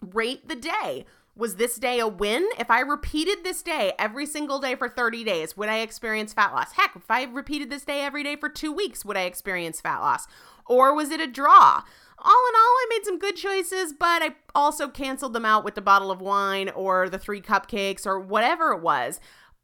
Rate 0.00 0.48
the 0.48 0.56
day. 0.56 1.06
Was 1.34 1.56
this 1.56 1.76
day 1.76 1.98
a 1.98 2.08
win? 2.08 2.48
If 2.58 2.70
I 2.70 2.80
repeated 2.80 3.44
this 3.44 3.62
day 3.62 3.92
every 3.98 4.24
single 4.24 4.58
day 4.58 4.74
for 4.74 4.88
30 4.88 5.22
days, 5.22 5.54
would 5.54 5.68
I 5.68 5.78
experience 5.78 6.32
fat 6.32 6.52
loss? 6.52 6.72
Heck, 6.72 6.96
if 6.96 7.10
I 7.10 7.24
repeated 7.24 7.68
this 7.68 7.84
day 7.84 8.00
every 8.00 8.22
day 8.22 8.36
for 8.36 8.48
two 8.48 8.72
weeks, 8.72 9.04
would 9.04 9.18
I 9.18 9.22
experience 9.22 9.80
fat 9.80 9.98
loss? 9.98 10.26
Or 10.66 10.94
was 10.94 11.10
it 11.10 11.20
a 11.20 11.26
draw? 11.26 11.82
All 12.26 12.32
in 12.48 12.54
all, 12.56 12.60
I 12.60 12.86
made 12.90 13.04
some 13.04 13.18
good 13.20 13.36
choices, 13.36 13.92
but 13.92 14.20
I 14.20 14.34
also 14.54 14.88
canceled 14.88 15.32
them 15.32 15.44
out 15.44 15.64
with 15.64 15.76
the 15.76 15.80
bottle 15.80 16.10
of 16.10 16.20
wine 16.20 16.68
or 16.70 17.08
the 17.08 17.20
three 17.20 17.40
cupcakes 17.40 18.04
or 18.04 18.18
whatever 18.18 18.72
it 18.72 18.82
was. 18.82 19.20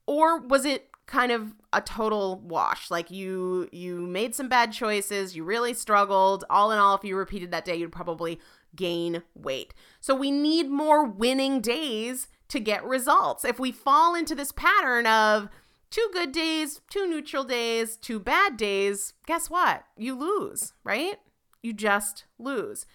Or 0.06 0.38
was 0.38 0.64
it 0.64 0.88
kind 1.06 1.32
of 1.32 1.54
a 1.72 1.80
total 1.80 2.38
wash? 2.38 2.88
Like 2.88 3.10
you 3.10 3.68
you 3.72 4.06
made 4.06 4.36
some 4.36 4.48
bad 4.48 4.72
choices, 4.72 5.34
you 5.34 5.42
really 5.42 5.74
struggled. 5.74 6.44
All 6.48 6.70
in 6.70 6.78
all, 6.78 6.94
if 6.94 7.02
you 7.02 7.16
repeated 7.16 7.50
that 7.50 7.64
day, 7.64 7.74
you'd 7.74 7.90
probably 7.90 8.38
gain 8.76 9.22
weight. 9.34 9.74
So 10.00 10.14
we 10.14 10.30
need 10.30 10.70
more 10.70 11.04
winning 11.04 11.60
days 11.60 12.28
to 12.48 12.60
get 12.60 12.84
results. 12.84 13.44
If 13.44 13.58
we 13.58 13.72
fall 13.72 14.14
into 14.14 14.36
this 14.36 14.52
pattern 14.52 15.06
of 15.06 15.48
two 15.90 16.08
good 16.12 16.30
days, 16.30 16.80
two 16.88 17.08
neutral 17.08 17.42
days, 17.42 17.96
two 17.96 18.20
bad 18.20 18.56
days, 18.56 19.14
guess 19.26 19.50
what? 19.50 19.84
You 19.96 20.14
lose, 20.14 20.74
right? 20.84 21.16
You 21.62 21.72
just 21.72 22.24
lose. 22.38 22.86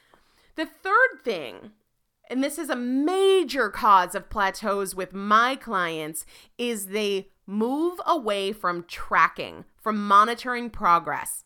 The 0.56 0.66
third 0.66 1.24
thing, 1.24 1.72
and 2.30 2.44
this 2.44 2.58
is 2.58 2.70
a 2.70 2.76
major 2.76 3.70
cause 3.70 4.16
of 4.16 4.30
plateaus 4.30 4.96
with 4.96 5.14
my 5.14 5.56
clients, 5.56 6.26
is 6.58 6.88
they 6.88 7.30
move 7.46 8.00
away 8.06 8.52
from 8.52 8.84
tracking, 8.88 9.66
from 9.82 10.06
monitoring 10.06 10.70
progress. 10.70 11.46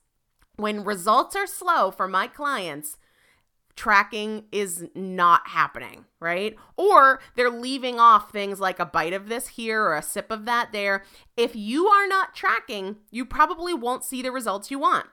When 0.55 0.83
results 0.83 1.35
are 1.35 1.47
slow 1.47 1.91
for 1.91 2.07
my 2.07 2.27
clients, 2.27 2.97
tracking 3.75 4.45
is 4.51 4.87
not 4.95 5.49
happening, 5.49 6.05
right? 6.19 6.55
Or 6.75 7.19
they're 7.35 7.49
leaving 7.49 7.99
off 7.99 8.31
things 8.31 8.59
like 8.59 8.79
a 8.79 8.85
bite 8.85 9.13
of 9.13 9.29
this 9.29 9.49
here 9.49 9.81
or 9.83 9.95
a 9.95 10.01
sip 10.01 10.31
of 10.31 10.45
that 10.45 10.71
there. 10.71 11.03
If 11.37 11.55
you 11.55 11.87
are 11.87 12.07
not 12.07 12.35
tracking, 12.35 12.97
you 13.11 13.25
probably 13.25 13.73
won't 13.73 14.03
see 14.03 14.21
the 14.21 14.31
results 14.31 14.71
you 14.71 14.79
want. 14.79 15.07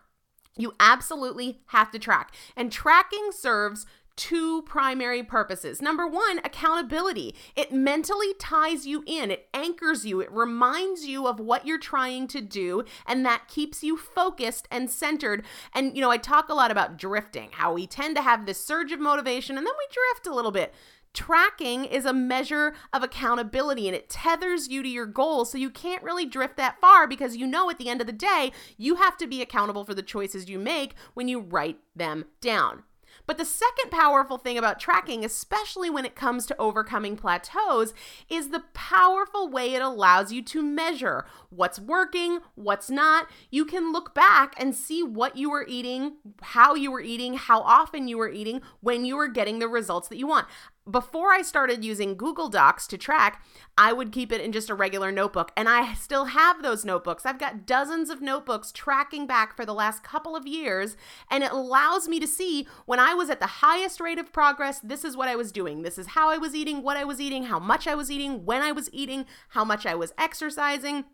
You 0.59 0.75
absolutely 0.79 1.61
have 1.69 1.91
to 1.93 1.99
track. 1.99 2.35
And 2.55 2.71
tracking 2.71 3.31
serves 3.33 3.87
two 4.19 4.63
primary 4.63 5.23
purposes. 5.23 5.81
Number 5.81 6.05
one, 6.05 6.41
accountability. 6.41 7.37
It 7.55 7.73
mentally 7.73 8.35
ties 8.35 8.85
you 8.85 9.05
in, 9.07 9.31
it 9.31 9.49
anchors 9.55 10.05
you, 10.05 10.21
it 10.21 10.31
reminds 10.33 11.07
you 11.07 11.29
of 11.29 11.39
what 11.39 11.65
you're 11.65 11.79
trying 11.79 12.27
to 12.29 12.41
do, 12.41 12.83
and 13.07 13.25
that 13.25 13.47
keeps 13.47 13.85
you 13.85 13.97
focused 13.97 14.67
and 14.73 14.91
centered. 14.91 15.45
And, 15.73 15.95
you 15.95 16.03
know, 16.03 16.11
I 16.11 16.17
talk 16.17 16.49
a 16.49 16.55
lot 16.55 16.73
about 16.73 16.99
drifting, 16.99 17.51
how 17.53 17.73
we 17.73 17.87
tend 17.87 18.17
to 18.17 18.23
have 18.23 18.45
this 18.45 18.63
surge 18.63 18.91
of 18.91 18.99
motivation 18.99 19.57
and 19.57 19.65
then 19.65 19.75
we 19.79 19.87
drift 19.95 20.27
a 20.27 20.35
little 20.35 20.51
bit. 20.51 20.75
Tracking 21.15 21.85
is 21.85 22.05
a 22.05 22.13
measure 22.13 22.75
of 22.93 23.03
accountability 23.03 23.89
and 23.89 23.97
it 23.97 24.09
tethers 24.09 24.69
you 24.69 24.83
to 24.83 24.89
your 24.89 25.07
goals. 25.07 25.51
So 25.51 25.59
you 25.59 25.71
can't 25.71 26.03
really 26.03 26.27
drift 26.27 26.57
that 26.57 26.81
far 26.81 27.07
because 27.07 27.37
you 27.37 27.47
know 27.47 27.71
at 27.71 27.79
the 27.79 27.89
end 27.89 28.01
of 28.01 28.07
the 28.07 28.13
day, 28.13 28.53
you 28.77 28.97
have 28.97 29.17
to 29.19 29.27
be 29.27 29.43
accountable 29.43 29.85
for 29.85 29.95
the 29.95 30.03
choices 30.03 30.49
you 30.49 30.59
make 30.59 30.95
when 31.15 31.29
you 31.29 31.41
write 31.41 31.79
them 31.97 32.27
down. 32.41 32.85
But 33.29 33.37
the 33.37 33.45
second 33.45 33.91
powerful 33.91 34.39
thing 34.39 34.57
about 34.57 34.81
tracking, 34.81 35.23
especially 35.23 35.91
when 35.91 36.07
it 36.07 36.17
comes 36.17 36.47
to 36.47 36.57
overcoming 36.59 37.15
plateaus, 37.15 37.93
is 38.31 38.49
the 38.49 38.65
powerful 38.73 39.51
way 39.51 39.75
it 39.75 39.83
allows 39.83 40.33
you 40.33 40.41
to 40.45 40.63
measure 40.63 41.27
what's 41.51 41.79
working, 41.79 42.41
what's 42.55 42.89
not. 42.89 43.29
You 43.51 43.67
can 43.67 43.93
look 43.93 44.15
back 44.15 44.55
and 44.57 44.75
see 44.75 45.03
what 45.03 45.37
you 45.37 45.51
were 45.51 45.67
eating, 45.69 46.15
how 46.41 46.75
you 46.75 46.91
were 46.91 47.03
eating, 47.03 47.35
how 47.35 47.61
often 47.61 48.09
you 48.09 48.17
were 48.17 48.31
eating 48.31 48.63
when 48.81 49.05
you 49.05 49.17
were 49.17 49.29
getting 49.29 49.59
the 49.59 49.69
results 49.69 50.09
that 50.09 50.19
you 50.19 50.27
want 50.27 50.47
before 50.91 51.33
I 51.33 51.43
started 51.43 51.85
using 51.85 52.17
Google 52.17 52.49
Docs 52.49 52.87
to 52.89 52.99
track, 52.99 53.45
I 53.77 53.93
would 53.93 54.13
keep 54.13 54.33
it 54.33 54.41
in 54.41 54.53
just 54.53 54.71
a 54.71 54.75
regular 54.75 55.13
notebook. 55.13 55.53
And 55.57 55.69
I 55.69 55.95
still 55.95 56.27
have 56.27 56.63
those 56.63 56.85
notebooks. 56.85 57.27
I've 57.27 57.39
got 57.39 57.67
dozens 57.67 58.11
of 58.11 58.23
notebooks 58.23 58.73
tracking 58.73 59.27
back 59.27 59.55
for 59.55 59.65
the 59.65 59.75
last 59.75 60.03
couple 60.03 60.35
of 60.35 60.47
years. 60.47 60.97
And 61.31 61.45
it 61.45 61.53
allows 61.53 62.09
me 62.09 62.19
to 62.21 62.27
see 62.27 62.67
when 62.87 63.01
I 63.01 63.15
was 63.15 63.31
at 63.31 63.41
the 63.41 63.47
highest 63.47 64.01
rate 64.01 64.19
of 64.19 64.33
progress, 64.33 64.81
this 64.81 65.05
is 65.05 65.17
what 65.17 65.29
I 65.29 65.37
was 65.37 65.53
doing. 65.53 65.83
This 65.83 65.99
is 65.99 66.09
how 66.09 66.31
I 66.31 66.39
was 66.39 66.55
eating, 66.55 66.83
what 66.83 66.97
I 66.97 67.05
was 67.05 67.21
eating, 67.21 67.45
how 67.45 67.59
much 67.59 67.87
I 67.87 67.95
was 67.95 68.11
eating, 68.11 68.45
when 68.45 68.63
I 68.63 68.73
was 68.73 68.89
eating, 68.93 69.27
how 69.51 69.65
much 69.65 69.87
I 69.87 69.95
was 69.95 70.13
exercising 70.19 71.05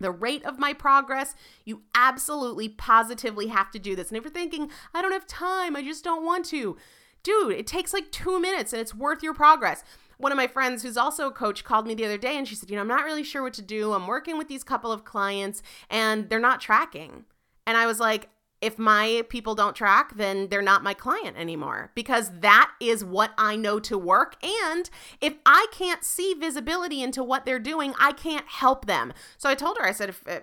the 0.00 0.10
rate 0.10 0.44
of 0.44 0.58
my 0.58 0.72
progress. 0.72 1.34
You 1.64 1.82
absolutely 1.94 2.68
positively 2.68 3.48
have 3.48 3.70
to 3.72 3.78
do 3.78 3.96
this. 3.96 4.08
And 4.08 4.16
if 4.16 4.24
you're 4.24 4.32
thinking, 4.32 4.70
I 4.94 5.02
don't 5.02 5.12
have 5.12 5.26
time, 5.26 5.76
I 5.76 5.82
just 5.82 6.04
don't 6.04 6.24
want 6.24 6.44
to, 6.46 6.76
dude, 7.22 7.52
it 7.52 7.66
takes 7.66 7.92
like 7.92 8.10
two 8.10 8.40
minutes 8.40 8.72
and 8.72 8.80
it's 8.80 8.94
worth 8.94 9.22
your 9.22 9.34
progress. 9.34 9.82
One 10.18 10.32
of 10.32 10.36
my 10.36 10.48
friends, 10.48 10.82
who's 10.82 10.96
also 10.96 11.28
a 11.28 11.32
coach, 11.32 11.62
called 11.62 11.86
me 11.86 11.94
the 11.94 12.04
other 12.04 12.18
day 12.18 12.36
and 12.36 12.46
she 12.46 12.54
said, 12.54 12.70
You 12.70 12.76
know, 12.76 12.82
I'm 12.82 12.88
not 12.88 13.04
really 13.04 13.22
sure 13.22 13.42
what 13.42 13.54
to 13.54 13.62
do. 13.62 13.92
I'm 13.92 14.06
working 14.06 14.36
with 14.36 14.48
these 14.48 14.64
couple 14.64 14.90
of 14.90 15.04
clients 15.04 15.62
and 15.88 16.28
they're 16.28 16.40
not 16.40 16.60
tracking. 16.60 17.24
And 17.66 17.76
I 17.76 17.86
was 17.86 18.00
like, 18.00 18.28
if 18.60 18.78
my 18.78 19.24
people 19.28 19.54
don't 19.54 19.76
track, 19.76 20.16
then 20.16 20.48
they're 20.48 20.62
not 20.62 20.82
my 20.82 20.94
client 20.94 21.36
anymore 21.36 21.92
because 21.94 22.30
that 22.40 22.72
is 22.80 23.04
what 23.04 23.32
I 23.38 23.54
know 23.56 23.78
to 23.80 23.96
work. 23.96 24.36
And 24.44 24.90
if 25.20 25.34
I 25.46 25.66
can't 25.70 26.02
see 26.02 26.34
visibility 26.34 27.02
into 27.02 27.22
what 27.22 27.44
they're 27.44 27.60
doing, 27.60 27.94
I 28.00 28.12
can't 28.12 28.48
help 28.48 28.86
them. 28.86 29.12
So 29.36 29.48
I 29.48 29.54
told 29.54 29.78
her, 29.78 29.84
I 29.84 29.92
said, 29.92 30.08
if, 30.08 30.24
if, 30.26 30.42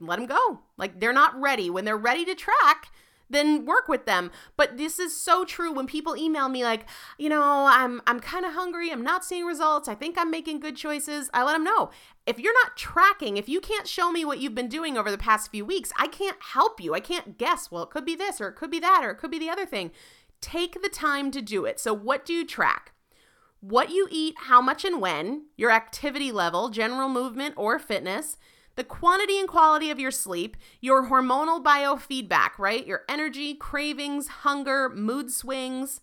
let 0.00 0.18
them 0.18 0.26
go. 0.26 0.60
Like 0.76 1.00
they're 1.00 1.12
not 1.12 1.38
ready. 1.40 1.70
When 1.70 1.84
they're 1.84 1.96
ready 1.96 2.24
to 2.26 2.34
track, 2.34 2.92
then 3.28 3.64
work 3.64 3.88
with 3.88 4.06
them. 4.06 4.30
But 4.56 4.76
this 4.76 4.98
is 4.98 5.18
so 5.18 5.44
true 5.44 5.72
when 5.72 5.86
people 5.86 6.16
email 6.16 6.48
me 6.48 6.64
like, 6.64 6.86
you 7.18 7.28
know, 7.28 7.66
I'm 7.68 8.00
I'm 8.06 8.20
kind 8.20 8.44
of 8.44 8.52
hungry, 8.52 8.90
I'm 8.90 9.02
not 9.02 9.24
seeing 9.24 9.44
results, 9.44 9.88
I 9.88 9.94
think 9.94 10.16
I'm 10.18 10.30
making 10.30 10.60
good 10.60 10.76
choices. 10.76 11.30
I 11.34 11.42
let 11.42 11.52
them 11.52 11.64
know. 11.64 11.90
If 12.26 12.38
you're 12.38 12.54
not 12.64 12.76
tracking, 12.76 13.36
if 13.36 13.48
you 13.48 13.60
can't 13.60 13.86
show 13.86 14.10
me 14.10 14.24
what 14.24 14.40
you've 14.40 14.54
been 14.54 14.68
doing 14.68 14.98
over 14.98 15.10
the 15.10 15.18
past 15.18 15.50
few 15.50 15.64
weeks, 15.64 15.92
I 15.96 16.08
can't 16.08 16.36
help 16.40 16.80
you. 16.80 16.94
I 16.94 17.00
can't 17.00 17.38
guess, 17.38 17.70
well, 17.70 17.84
it 17.84 17.90
could 17.90 18.04
be 18.04 18.16
this 18.16 18.40
or 18.40 18.48
it 18.48 18.56
could 18.56 18.70
be 18.70 18.80
that 18.80 19.02
or 19.04 19.10
it 19.10 19.18
could 19.18 19.30
be 19.30 19.38
the 19.38 19.50
other 19.50 19.66
thing. 19.66 19.92
Take 20.40 20.82
the 20.82 20.88
time 20.88 21.30
to 21.30 21.40
do 21.40 21.64
it. 21.64 21.78
So 21.78 21.94
what 21.94 22.24
do 22.24 22.32
you 22.32 22.44
track? 22.44 22.92
What 23.60 23.90
you 23.90 24.06
eat, 24.10 24.34
how 24.42 24.60
much 24.60 24.84
and 24.84 25.00
when, 25.00 25.46
your 25.56 25.70
activity 25.70 26.30
level, 26.30 26.68
general 26.68 27.08
movement 27.08 27.54
or 27.56 27.78
fitness, 27.78 28.36
the 28.76 28.84
quantity 28.84 29.38
and 29.38 29.48
quality 29.48 29.90
of 29.90 29.98
your 29.98 30.10
sleep, 30.10 30.56
your 30.80 31.08
hormonal 31.08 31.62
biofeedback, 31.62 32.58
right? 32.58 32.86
Your 32.86 33.02
energy, 33.08 33.54
cravings, 33.54 34.28
hunger, 34.28 34.88
mood 34.90 35.30
swings. 35.30 36.00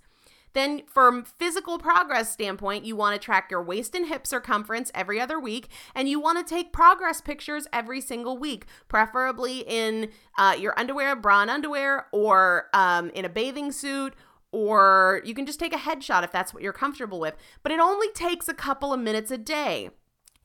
Then, 0.54 0.84
from 0.86 1.24
physical 1.24 1.80
progress 1.80 2.32
standpoint, 2.32 2.86
you 2.86 2.96
want 2.96 3.20
to 3.20 3.24
track 3.24 3.50
your 3.50 3.64
waist 3.64 3.96
and 3.96 4.08
hip 4.08 4.28
circumference 4.28 4.92
every 4.94 5.20
other 5.20 5.40
week, 5.40 5.68
and 5.96 6.08
you 6.08 6.20
want 6.20 6.46
to 6.46 6.54
take 6.56 6.72
progress 6.72 7.22
pictures 7.22 7.68
every 7.74 8.00
single 8.00 8.38
week, 8.38 8.68
preferably 8.88 9.64
in 9.68 10.10
uh, 10.38 10.56
your 10.60 10.78
underwear, 10.80 11.16
bra 11.16 11.42
and 11.42 11.50
underwear, 11.50 12.06
or 12.12 12.70
um, 12.74 13.10
in 13.12 13.26
a 13.26 13.30
bathing 13.30 13.72
suit, 13.72 14.14
or 14.52 15.22
you 15.26 15.34
can 15.34 15.48
just 15.48 15.60
take 15.60 15.74
a 15.74 15.78
headshot 15.78 16.24
if 16.24 16.32
that's 16.32 16.54
what 16.54 16.62
you're 16.62 16.72
comfortable 16.72 17.20
with. 17.20 17.36
But 17.64 17.72
it 17.72 17.80
only 17.80 18.12
takes 18.12 18.48
a 18.48 18.54
couple 18.54 18.94
of 18.94 19.00
minutes 19.00 19.32
a 19.32 19.40
day. 19.40 19.90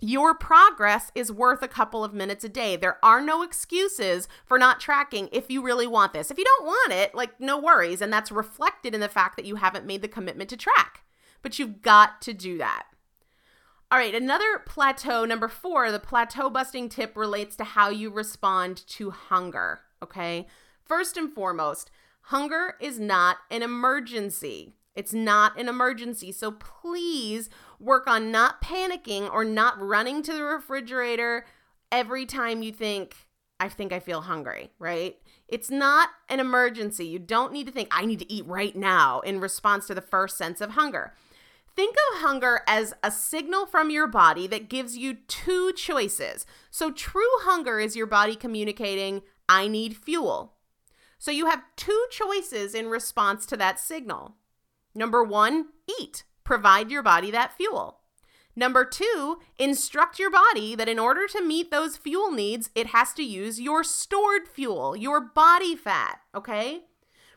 Your 0.01 0.35
progress 0.35 1.11
is 1.15 1.33
worth 1.33 1.63
a 1.63 1.69
couple 1.69 2.05
of 2.05 2.15
minutes 2.15 2.45
a 2.45 2.49
day. 2.49 2.77
There 2.77 3.05
are 3.05 3.21
no 3.21 3.43
excuses 3.43 4.29
for 4.47 4.59
not 4.59 4.79
tracking 4.79 5.29
if 5.33 5.51
you 5.51 5.61
really 5.61 5.89
want 5.89 6.13
this. 6.13 6.31
If 6.31 6.39
you 6.39 6.45
don't 6.45 6.67
want 6.67 6.93
it, 6.93 7.15
like, 7.15 7.41
no 7.41 7.59
worries. 7.59 8.01
And 8.01 8.13
that's 8.13 8.31
reflected 8.31 8.95
in 8.95 9.01
the 9.01 9.09
fact 9.09 9.37
that 9.37 9.47
you 9.47 9.57
haven't 9.57 9.87
made 9.87 10.03
the 10.03 10.09
commitment 10.09 10.51
to 10.51 10.57
track. 10.57 11.05
But 11.43 11.59
you've 11.59 11.83
got 11.83 12.23
to 12.23 12.33
do 12.33 12.59
that. 12.59 12.85
All 13.91 13.99
right, 13.99 14.15
another 14.15 14.63
plateau, 14.67 15.25
number 15.25 15.49
four, 15.49 15.91
the 15.91 15.99
plateau 15.99 16.51
busting 16.51 16.91
tip 16.91 17.17
relates 17.17 17.57
to 17.57 17.65
how 17.65 17.89
you 17.89 18.11
respond 18.11 18.87
to 18.89 19.11
hunger. 19.11 19.81
Okay. 20.03 20.47
First 20.85 21.17
and 21.17 21.33
foremost, 21.33 21.91
hunger 22.23 22.75
is 22.81 23.01
not 23.01 23.39
an 23.51 23.63
emergency. 23.63 24.75
It's 24.95 25.15
not 25.15 25.59
an 25.59 25.69
emergency. 25.69 26.33
So 26.33 26.51
please 26.51 27.49
work 27.79 28.07
on 28.07 28.31
not 28.31 28.63
panicking 28.63 29.33
or 29.33 29.45
not 29.45 29.81
running 29.81 30.23
to 30.23 30.33
the 30.33 30.43
refrigerator 30.43 31.47
every 31.91 32.27
time 32.27 32.63
you 32.63 32.73
think, 32.73 33.17
I 33.61 33.69
think 33.69 33.93
I 33.93 34.01
feel 34.01 34.23
hungry, 34.23 34.71
right? 34.79 35.17
It's 35.49 35.71
not 35.71 36.11
an 36.29 36.41
emergency. 36.41 37.07
You 37.07 37.19
don't 37.19 37.53
need 37.53 37.67
to 37.67 37.73
think, 37.73 37.89
I 37.91 38.05
need 38.05 38.19
to 38.21 38.33
eat 38.33 38.47
right 38.47 38.77
now 38.77 39.21
in 39.21 39.41
response 39.41 39.87
to 39.87 39.95
the 39.95 40.01
first 40.01 40.37
sense 40.37 40.61
of 40.61 40.71
hunger. 40.71 41.15
Think 41.75 41.95
of 42.13 42.21
hunger 42.23 42.63
as 42.67 42.95
a 43.05 43.11
signal 43.11 43.65
from 43.65 43.91
your 43.91 44.09
body 44.09 44.49
that 44.49 44.69
gives 44.69 44.97
you 44.97 45.15
two 45.29 45.73
choices. 45.73 46.45
So, 46.71 46.91
true 46.91 47.23
hunger 47.43 47.79
is 47.79 47.95
your 47.95 48.07
body 48.07 48.35
communicating, 48.35 49.23
I 49.49 49.69
need 49.69 49.97
fuel. 49.97 50.55
So, 51.21 51.31
you 51.31 51.47
have 51.47 51.63
two 51.77 52.07
choices 52.11 52.75
in 52.75 52.89
response 52.89 53.47
to 53.47 53.57
that 53.59 53.79
signal. 53.79 54.35
Number 54.93 55.23
one, 55.23 55.67
eat 56.01 56.25
provide 56.49 56.91
your 56.91 57.03
body 57.03 57.31
that 57.31 57.53
fuel. 57.53 57.99
Number 58.57 58.83
two, 58.87 59.39
instruct 59.59 60.19
your 60.19 60.31
body 60.31 60.75
that 60.75 60.89
in 60.89 60.99
order 60.99 61.29
to 61.29 61.45
meet 61.45 61.71
those 61.71 61.99
fuel 61.99 62.33
needs, 62.33 62.71
it 62.75 62.87
has 62.87 63.13
to 63.13 63.23
use 63.23 63.61
your 63.61 63.85
stored 63.85 64.49
fuel, 64.49 64.97
your 64.97 65.21
body 65.21 65.77
fat, 65.77 66.21
okay? 66.35 66.85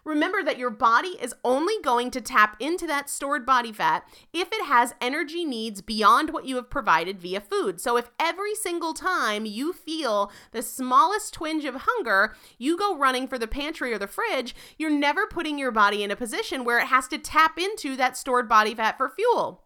Remember 0.03 0.43
that 0.43 0.57
your 0.57 0.69
body 0.69 1.17
is 1.21 1.35
only 1.43 1.75
going 1.83 2.11
to 2.11 2.21
tap 2.21 2.55
into 2.59 2.87
that 2.87 3.09
stored 3.09 3.45
body 3.45 3.71
fat 3.71 4.03
if 4.33 4.49
it 4.51 4.65
has 4.65 4.95
energy 4.99 5.45
needs 5.45 5.81
beyond 5.81 6.31
what 6.31 6.45
you 6.45 6.55
have 6.55 6.69
provided 6.69 7.19
via 7.19 7.39
food. 7.39 7.79
So, 7.79 7.97
if 7.97 8.09
every 8.19 8.55
single 8.55 8.93
time 8.93 9.45
you 9.45 9.73
feel 9.73 10.31
the 10.51 10.61
smallest 10.61 11.33
twinge 11.33 11.65
of 11.65 11.75
hunger, 11.79 12.35
you 12.57 12.77
go 12.77 12.97
running 12.97 13.27
for 13.27 13.37
the 13.37 13.47
pantry 13.47 13.93
or 13.93 13.99
the 13.99 14.07
fridge, 14.07 14.55
you're 14.77 14.89
never 14.89 15.27
putting 15.27 15.59
your 15.59 15.71
body 15.71 16.03
in 16.03 16.11
a 16.11 16.15
position 16.15 16.65
where 16.65 16.79
it 16.79 16.87
has 16.87 17.07
to 17.09 17.17
tap 17.17 17.57
into 17.59 17.95
that 17.95 18.17
stored 18.17 18.49
body 18.49 18.73
fat 18.73 18.97
for 18.97 19.09
fuel. 19.09 19.63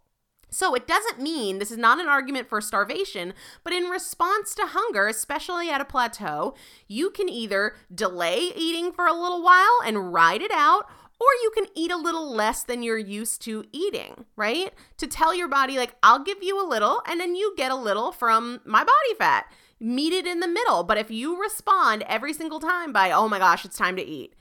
So 0.56 0.74
it 0.74 0.88
doesn't 0.88 1.20
mean 1.20 1.60
this 1.60 1.70
is 1.70 1.78
not 1.78 2.00
an 2.00 2.08
argument 2.08 2.48
for 2.48 2.62
starvation, 2.62 3.34
but 3.62 3.74
in 3.74 3.90
response 3.90 4.56
to 4.56 4.68
hunger, 4.68 5.10
especially 5.10 5.70
at 5.70 5.82
a 5.82 5.86
plateau, 5.86 6.54
you 6.88 7.10
can 7.10 7.28
either 7.28 7.76
delay 7.94 8.54
eating 8.56 8.94
for 8.94 9.06
a 9.06 9.14
little 9.14 9.44
while 9.44 9.82
and 9.86 10.14
ride 10.14 10.42
it 10.42 10.52
out, 10.52 10.90
or 11.20 11.28
you 11.44 11.52
can 11.54 11.66
eat 11.76 11.92
a 11.92 11.98
little 11.98 12.34
less 12.34 12.64
than 12.64 12.84
you're 12.84 12.98
used 12.98 13.42
to 13.42 13.66
eating, 13.74 14.24
right? 14.38 14.74
To 15.00 15.08
tell 15.08 15.36
your 15.36 15.50
body, 15.50 15.78
like, 15.78 15.98
I'll 16.02 16.24
give 16.24 16.42
you 16.42 16.66
a 16.66 16.70
little, 16.70 17.02
and 17.06 17.20
then 17.20 17.36
you 17.36 17.54
get 17.58 17.72
a 17.72 17.76
little 17.76 18.14
from 18.14 18.62
my 18.64 18.86
body 18.86 19.16
fat. 19.18 19.52
Meet 19.82 20.14
it 20.14 20.26
in 20.26 20.40
the 20.40 20.48
middle. 20.48 20.86
But 20.86 20.98
if 20.98 21.12
you 21.12 21.38
respond 21.38 22.04
every 22.08 22.32
single 22.32 22.62
time 22.62 22.94
by, 22.94 23.12
oh 23.12 23.28
my 23.28 23.40
gosh, 23.40 23.66
it's 23.66 23.78
time 23.78 23.98
to 23.98 24.06
eat, 24.06 24.36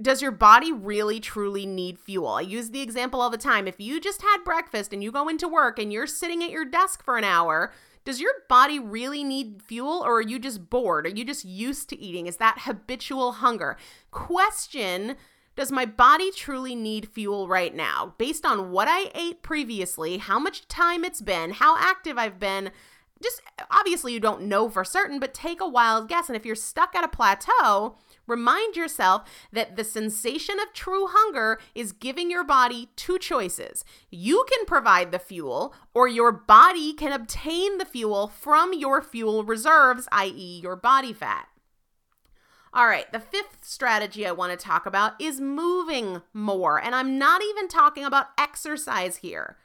does 0.00 0.20
your 0.20 0.30
body 0.30 0.72
really 0.72 1.20
truly 1.20 1.64
need 1.64 1.98
fuel? 1.98 2.28
I 2.28 2.42
use 2.42 2.70
the 2.70 2.82
example 2.82 3.20
all 3.20 3.30
the 3.30 3.38
time. 3.38 3.66
If 3.66 3.80
you 3.80 4.00
just 4.00 4.22
had 4.22 4.44
breakfast 4.44 4.92
and 4.92 5.02
you 5.02 5.10
go 5.10 5.28
into 5.28 5.48
work 5.48 5.78
and 5.78 5.92
you're 5.92 6.06
sitting 6.06 6.42
at 6.42 6.50
your 6.50 6.64
desk 6.66 7.02
for 7.02 7.16
an 7.16 7.24
hour, 7.24 7.72
does 8.04 8.20
your 8.20 8.32
body 8.48 8.78
really 8.78 9.24
need 9.24 9.62
fuel 9.62 10.02
or 10.04 10.18
are 10.18 10.22
you 10.22 10.38
just 10.38 10.68
bored? 10.68 11.06
Are 11.06 11.10
you 11.10 11.24
just 11.24 11.44
used 11.44 11.88
to 11.88 11.98
eating? 11.98 12.26
Is 12.26 12.36
that 12.36 12.60
habitual 12.60 13.32
hunger? 13.32 13.76
Question 14.10 15.16
Does 15.56 15.72
my 15.72 15.86
body 15.86 16.30
truly 16.30 16.74
need 16.74 17.08
fuel 17.08 17.48
right 17.48 17.74
now? 17.74 18.14
Based 18.18 18.44
on 18.44 18.70
what 18.70 18.88
I 18.88 19.10
ate 19.14 19.42
previously, 19.42 20.18
how 20.18 20.38
much 20.38 20.68
time 20.68 21.04
it's 21.04 21.22
been, 21.22 21.52
how 21.52 21.78
active 21.78 22.18
I've 22.18 22.38
been, 22.38 22.70
just 23.22 23.40
obviously 23.70 24.12
you 24.12 24.20
don't 24.20 24.42
know 24.42 24.68
for 24.68 24.84
certain, 24.84 25.18
but 25.18 25.32
take 25.32 25.62
a 25.62 25.68
wild 25.68 26.08
guess. 26.08 26.28
And 26.28 26.36
if 26.36 26.44
you're 26.44 26.54
stuck 26.54 26.94
at 26.94 27.04
a 27.04 27.08
plateau, 27.08 27.96
remind 28.26 28.76
yourself 28.76 29.22
that 29.52 29.76
the 29.76 29.84
sensation 29.84 30.60
of 30.60 30.72
true 30.72 31.06
hunger 31.08 31.58
is 31.74 31.92
giving 31.92 32.30
your 32.30 32.44
body 32.44 32.90
two 32.96 33.18
choices. 33.18 33.84
You 34.10 34.44
can 34.50 34.66
provide 34.66 35.12
the 35.12 35.18
fuel, 35.18 35.74
or 35.94 36.08
your 36.08 36.32
body 36.32 36.92
can 36.92 37.12
obtain 37.12 37.78
the 37.78 37.84
fuel 37.84 38.28
from 38.28 38.72
your 38.72 39.02
fuel 39.02 39.44
reserves, 39.44 40.08
i.e., 40.12 40.60
your 40.62 40.76
body 40.76 41.12
fat. 41.12 41.48
All 42.76 42.86
right, 42.86 43.10
the 43.10 43.20
fifth 43.20 43.64
strategy 43.64 44.26
I 44.26 44.32
want 44.32 44.52
to 44.52 44.62
talk 44.62 44.84
about 44.84 45.18
is 45.18 45.40
moving 45.40 46.20
more. 46.34 46.78
And 46.78 46.94
I'm 46.94 47.18
not 47.18 47.40
even 47.42 47.68
talking 47.68 48.04
about 48.04 48.26
exercise 48.36 49.16
here. 49.16 49.56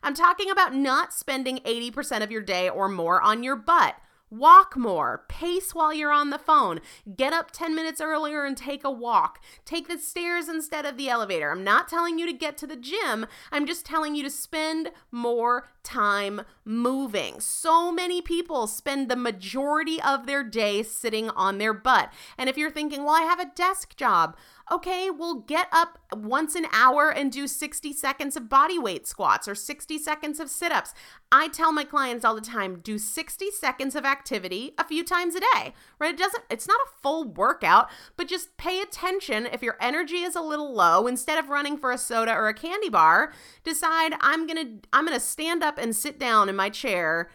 I'm 0.00 0.14
talking 0.14 0.50
about 0.50 0.74
not 0.74 1.12
spending 1.12 1.58
80% 1.58 2.22
of 2.22 2.30
your 2.30 2.40
day 2.40 2.68
or 2.68 2.88
more 2.88 3.20
on 3.20 3.42
your 3.42 3.56
butt. 3.56 3.96
Walk 4.32 4.78
more, 4.78 5.26
pace 5.28 5.74
while 5.74 5.92
you're 5.92 6.10
on 6.10 6.30
the 6.30 6.38
phone, 6.38 6.80
get 7.16 7.34
up 7.34 7.50
10 7.50 7.74
minutes 7.74 8.00
earlier 8.00 8.46
and 8.46 8.56
take 8.56 8.82
a 8.82 8.90
walk, 8.90 9.42
take 9.66 9.88
the 9.88 9.98
stairs 9.98 10.48
instead 10.48 10.86
of 10.86 10.96
the 10.96 11.10
elevator. 11.10 11.50
I'm 11.50 11.62
not 11.62 11.86
telling 11.86 12.18
you 12.18 12.24
to 12.24 12.32
get 12.32 12.56
to 12.58 12.66
the 12.66 12.74
gym, 12.74 13.26
I'm 13.50 13.66
just 13.66 13.84
telling 13.84 14.14
you 14.14 14.22
to 14.22 14.30
spend 14.30 14.90
more 15.10 15.68
time 15.82 16.40
moving. 16.64 17.40
So 17.40 17.92
many 17.92 18.22
people 18.22 18.66
spend 18.66 19.10
the 19.10 19.16
majority 19.16 20.00
of 20.00 20.26
their 20.26 20.42
day 20.42 20.82
sitting 20.82 21.28
on 21.28 21.58
their 21.58 21.74
butt. 21.74 22.10
And 22.38 22.48
if 22.48 22.56
you're 22.56 22.70
thinking, 22.70 23.04
well, 23.04 23.14
I 23.14 23.22
have 23.22 23.40
a 23.40 23.52
desk 23.54 23.96
job, 23.96 24.34
okay, 24.72 25.10
well, 25.10 25.34
get 25.34 25.68
up 25.70 25.98
once 26.16 26.54
an 26.54 26.66
hour 26.72 27.10
and 27.10 27.30
do 27.30 27.46
60 27.46 27.92
seconds 27.92 28.36
of 28.36 28.48
body 28.48 28.78
weight 28.78 29.06
squats 29.06 29.46
or 29.46 29.54
60 29.54 29.98
seconds 29.98 30.40
of 30.40 30.48
sit 30.48 30.72
ups. 30.72 30.94
I 31.30 31.48
tell 31.48 31.72
my 31.72 31.84
clients 31.84 32.24
all 32.24 32.34
the 32.34 32.40
time 32.40 32.80
do 32.80 32.96
60 32.96 33.50
seconds 33.50 33.94
of 33.94 34.06
activity 34.06 34.72
a 34.78 34.84
few 34.84 35.04
times 35.04 35.34
a 35.34 35.40
day, 35.40 35.74
right? 35.98 36.14
It 36.14 36.18
doesn't, 36.18 36.44
it's 36.48 36.66
not 36.66 36.80
a 36.80 37.02
full 37.02 37.24
workout, 37.24 37.90
but 38.16 38.28
just 38.28 38.56
pay 38.56 38.80
attention. 38.80 39.46
If 39.46 39.62
your 39.62 39.76
energy 39.78 40.22
is 40.22 40.34
a 40.34 40.40
little 40.40 40.72
low, 40.74 41.06
instead 41.06 41.38
of 41.38 41.50
running 41.50 41.76
for 41.76 41.92
a 41.92 41.98
soda 41.98 42.32
or 42.32 42.48
a 42.48 42.54
candy 42.54 42.88
bar, 42.88 43.32
decide 43.64 44.14
I'm 44.20 44.46
gonna, 44.46 44.78
I'm 44.92 45.04
gonna 45.04 45.20
stand 45.20 45.62
up 45.62 45.76
and 45.76 45.94
sit 45.94 46.18
down 46.18 46.48
in 46.48 46.56
my 46.56 46.70
chair 46.70 47.28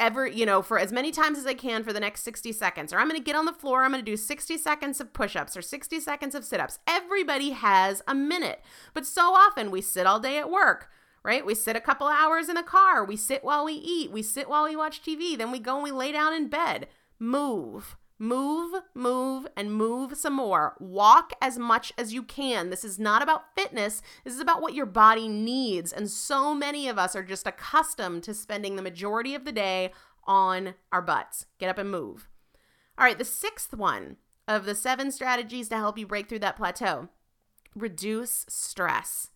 ever, 0.00 0.26
you 0.26 0.44
know, 0.44 0.62
for 0.62 0.78
as 0.78 0.90
many 0.90 1.12
times 1.12 1.38
as 1.38 1.46
I 1.46 1.54
can 1.54 1.84
for 1.84 1.92
the 1.92 2.00
next 2.00 2.22
60 2.22 2.50
seconds. 2.52 2.92
Or 2.92 2.98
I'm 2.98 3.08
going 3.08 3.20
to 3.20 3.24
get 3.24 3.36
on 3.36 3.44
the 3.44 3.52
floor, 3.52 3.84
I'm 3.84 3.92
going 3.92 4.04
to 4.04 4.10
do 4.10 4.16
60 4.16 4.58
seconds 4.58 5.00
of 5.00 5.12
push 5.12 5.36
ups 5.36 5.56
or 5.56 5.62
60 5.62 6.00
seconds 6.00 6.34
of 6.34 6.44
sit 6.44 6.58
ups. 6.58 6.80
Everybody 6.88 7.50
has 7.50 8.02
a 8.08 8.14
minute. 8.14 8.62
But 8.94 9.06
so 9.06 9.34
often 9.34 9.70
we 9.70 9.80
sit 9.80 10.06
all 10.06 10.18
day 10.18 10.38
at 10.38 10.50
work, 10.50 10.88
right? 11.22 11.46
We 11.46 11.54
sit 11.54 11.76
a 11.76 11.80
couple 11.80 12.08
hours 12.08 12.48
in 12.48 12.56
a 12.56 12.62
car, 12.62 13.04
we 13.04 13.16
sit 13.16 13.44
while 13.44 13.64
we 13.64 13.74
eat, 13.74 14.10
we 14.10 14.22
sit 14.22 14.48
while 14.48 14.64
we 14.64 14.74
watch 14.74 15.02
TV, 15.02 15.36
then 15.36 15.52
we 15.52 15.58
go 15.60 15.76
and 15.76 15.84
we 15.84 15.92
lay 15.92 16.10
down 16.10 16.32
in 16.32 16.48
bed. 16.48 16.88
Move. 17.18 17.96
Move, 18.22 18.82
move, 18.94 19.46
and 19.56 19.72
move 19.72 20.14
some 20.14 20.34
more. 20.34 20.76
Walk 20.78 21.32
as 21.40 21.58
much 21.58 21.90
as 21.96 22.12
you 22.12 22.22
can. 22.22 22.68
This 22.68 22.84
is 22.84 22.98
not 22.98 23.22
about 23.22 23.54
fitness. 23.56 24.02
This 24.24 24.34
is 24.34 24.40
about 24.40 24.60
what 24.60 24.74
your 24.74 24.84
body 24.84 25.26
needs. 25.26 25.90
And 25.90 26.10
so 26.10 26.54
many 26.54 26.86
of 26.86 26.98
us 26.98 27.16
are 27.16 27.22
just 27.22 27.46
accustomed 27.46 28.22
to 28.24 28.34
spending 28.34 28.76
the 28.76 28.82
majority 28.82 29.34
of 29.34 29.46
the 29.46 29.52
day 29.52 29.92
on 30.24 30.74
our 30.92 31.00
butts. 31.00 31.46
Get 31.58 31.70
up 31.70 31.78
and 31.78 31.90
move. 31.90 32.28
All 32.98 33.06
right, 33.06 33.16
the 33.16 33.24
sixth 33.24 33.72
one 33.74 34.18
of 34.46 34.66
the 34.66 34.74
seven 34.74 35.10
strategies 35.10 35.70
to 35.70 35.76
help 35.76 35.96
you 35.96 36.06
break 36.06 36.28
through 36.28 36.40
that 36.40 36.56
plateau 36.56 37.08
reduce 37.74 38.44
stress. 38.48 39.30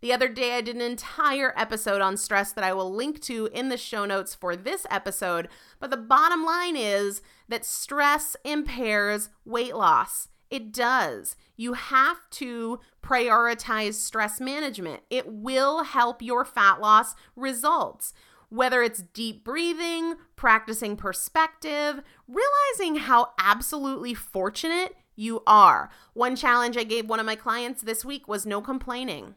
The 0.00 0.12
other 0.14 0.28
day, 0.28 0.56
I 0.56 0.62
did 0.62 0.76
an 0.76 0.82
entire 0.82 1.52
episode 1.58 2.00
on 2.00 2.16
stress 2.16 2.52
that 2.52 2.64
I 2.64 2.72
will 2.72 2.92
link 2.92 3.20
to 3.22 3.50
in 3.52 3.68
the 3.68 3.76
show 3.76 4.06
notes 4.06 4.34
for 4.34 4.56
this 4.56 4.86
episode. 4.90 5.48
But 5.78 5.90
the 5.90 5.98
bottom 5.98 6.42
line 6.44 6.74
is 6.74 7.20
that 7.48 7.66
stress 7.66 8.34
impairs 8.42 9.28
weight 9.44 9.76
loss. 9.76 10.28
It 10.50 10.72
does. 10.72 11.36
You 11.56 11.74
have 11.74 12.18
to 12.30 12.80
prioritize 13.02 13.94
stress 13.94 14.40
management. 14.40 15.02
It 15.10 15.26
will 15.28 15.84
help 15.84 16.22
your 16.22 16.46
fat 16.46 16.80
loss 16.80 17.14
results. 17.36 18.14
Whether 18.48 18.82
it's 18.82 19.02
deep 19.02 19.44
breathing, 19.44 20.14
practicing 20.34 20.96
perspective, 20.96 22.02
realizing 22.26 23.02
how 23.02 23.32
absolutely 23.38 24.14
fortunate 24.14 24.96
you 25.14 25.42
are. 25.46 25.90
One 26.14 26.34
challenge 26.34 26.76
I 26.76 26.84
gave 26.84 27.08
one 27.08 27.20
of 27.20 27.26
my 27.26 27.36
clients 27.36 27.82
this 27.82 28.04
week 28.04 28.26
was 28.26 28.46
no 28.46 28.60
complaining. 28.60 29.34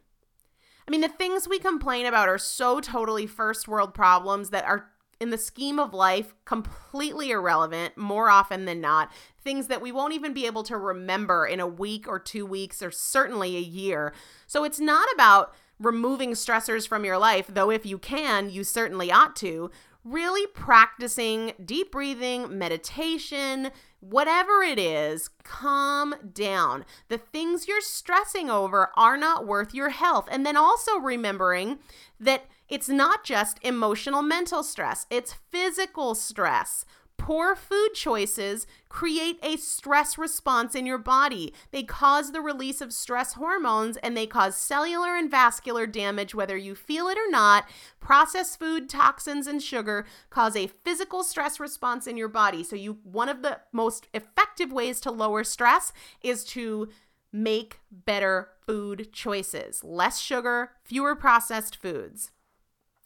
I 0.88 0.92
mean, 0.92 1.02
the 1.02 1.08
things 1.08 1.48
we 1.48 1.60
complain 1.60 2.06
about 2.06 2.30
are 2.30 2.38
so 2.38 2.80
totally 2.80 3.26
first 3.26 3.68
world 3.68 3.94
problems 3.94 4.50
that 4.50 4.66
are 4.66 4.90
in 5.20 5.30
the 5.30 5.38
scheme 5.38 5.80
of 5.80 5.94
life 5.94 6.34
completely 6.44 7.32
irrelevant 7.32 7.98
more 7.98 8.30
often 8.30 8.66
than 8.66 8.82
not. 8.82 9.12
Things 9.42 9.68
that 9.68 9.82
we 9.82 9.92
won't 9.92 10.14
even 10.14 10.34
be 10.34 10.46
able 10.46 10.64
to 10.64 10.78
remember 10.78 11.46
in 11.46 11.60
a 11.60 11.68
week 11.68 12.08
or 12.08 12.20
two 12.20 12.46
weeks 12.46 12.82
or 12.82 12.92
certainly 12.92 13.56
a 13.56 13.62
year. 13.62 14.14
So 14.48 14.64
it's 14.64 14.80
not 14.80 15.08
about 15.14 15.54
removing 15.80 16.32
stressors 16.32 16.88
from 16.88 17.04
your 17.04 17.18
life 17.18 17.48
though 17.48 17.70
if 17.72 17.86
you 17.86 17.98
can 17.98 18.50
you 18.50 18.64
certainly 18.64 19.12
ought 19.12 19.36
to 19.36 19.70
really 20.04 20.48
practicing 20.48 21.54
deep 21.66 21.92
breathing 21.92 22.58
meditation 22.58 23.72
whatever 24.10 24.62
it 24.62 24.78
is, 24.78 25.30
calm 25.44 26.14
down. 26.34 26.84
The 27.08 27.18
things 27.18 27.68
you're 27.68 27.82
stressing 27.82 28.50
over 28.50 28.90
are 28.98 29.18
not 29.18 29.48
worth 29.48 29.74
your 29.74 29.90
health. 29.90 30.28
And 30.30 30.46
then 30.46 30.58
also 30.58 30.98
remembering 30.98 31.80
that 32.20 32.46
it's 32.68 32.90
not 32.90 33.24
just 33.24 33.60
emotional 33.62 34.22
mental 34.22 34.64
stress, 34.64 35.06
it's 35.10 35.34
physical 35.52 36.16
stress. 36.16 36.86
Poor 37.18 37.56
food 37.56 37.94
choices 37.94 38.68
create 38.90 39.40
a 39.42 39.56
stress 39.56 40.18
response 40.18 40.76
in 40.76 40.86
your 40.86 40.98
body. 40.98 41.54
They 41.72 41.84
cause 41.84 42.32
the 42.32 42.42
release 42.42 42.82
of 42.82 42.92
stress 42.92 43.34
hormones 43.34 43.98
and 43.98 44.18
they 44.18 44.28
cause 44.28 44.58
cellular 44.58 45.16
and 45.16 45.32
vascular 45.32 45.88
damage, 45.88 46.36
whether 46.36 46.58
you 46.58 46.76
feel 46.76 47.08
it 47.08 47.18
or 47.18 47.30
not. 47.30 47.70
Processed 48.00 48.60
food, 48.60 48.90
toxins, 48.90 49.48
and 49.48 49.64
sugar 49.64 50.06
cause 50.30 50.56
a 50.56 50.68
physical 50.68 51.24
stress 51.24 51.60
response 51.60 52.08
in 52.08 52.18
your 52.18 52.28
body. 52.28 52.64
So, 52.64 52.76
you 52.76 52.98
one 53.04 53.30
of 53.30 53.42
the 53.42 53.62
most 53.72 54.08
effective 54.14 54.74
ways 54.74 55.00
to 55.02 55.12
lower 55.12 55.44
stress 55.44 55.94
is 56.22 56.44
to 56.46 56.90
make 57.32 57.80
better 57.90 58.50
food 58.66 59.10
choices 59.12 59.84
less 59.84 60.20
sugar, 60.20 60.72
fewer 60.84 61.16
processed 61.16 61.76
foods. 61.76 62.32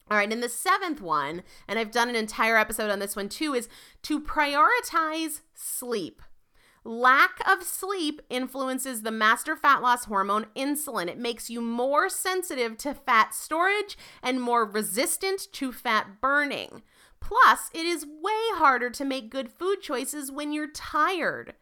All 0.09 0.17
right, 0.17 0.31
and 0.31 0.41
the 0.41 0.49
seventh 0.49 1.01
one, 1.01 1.43
and 1.67 1.77
I've 1.77 1.91
done 1.91 2.07
an 2.07 2.15
entire 2.15 2.57
episode 2.57 2.89
on 2.89 2.99
this 2.99 3.15
one 3.15 3.27
too, 3.27 3.53
is 3.53 3.67
to 4.03 4.21
prioritize 4.21 5.41
sleep. 5.53 6.21
Lack 6.85 7.41
of 7.45 7.63
sleep 7.63 8.21
influences 8.29 9.01
the 9.01 9.11
master 9.11 9.57
fat 9.57 9.81
loss 9.81 10.05
hormone 10.05 10.45
insulin. 10.55 11.09
It 11.09 11.17
makes 11.17 11.49
you 11.49 11.59
more 11.59 12.07
sensitive 12.07 12.77
to 12.77 12.93
fat 12.93 13.35
storage 13.35 13.97
and 14.23 14.41
more 14.41 14.63
resistant 14.63 15.51
to 15.51 15.73
fat 15.73 16.21
burning. 16.21 16.83
Plus, 17.19 17.69
it 17.73 17.85
is 17.85 18.05
way 18.05 18.31
harder 18.53 18.89
to 18.91 19.03
make 19.03 19.29
good 19.29 19.51
food 19.51 19.81
choices 19.81 20.31
when 20.31 20.53
you're 20.53 20.71
tired. 20.71 21.55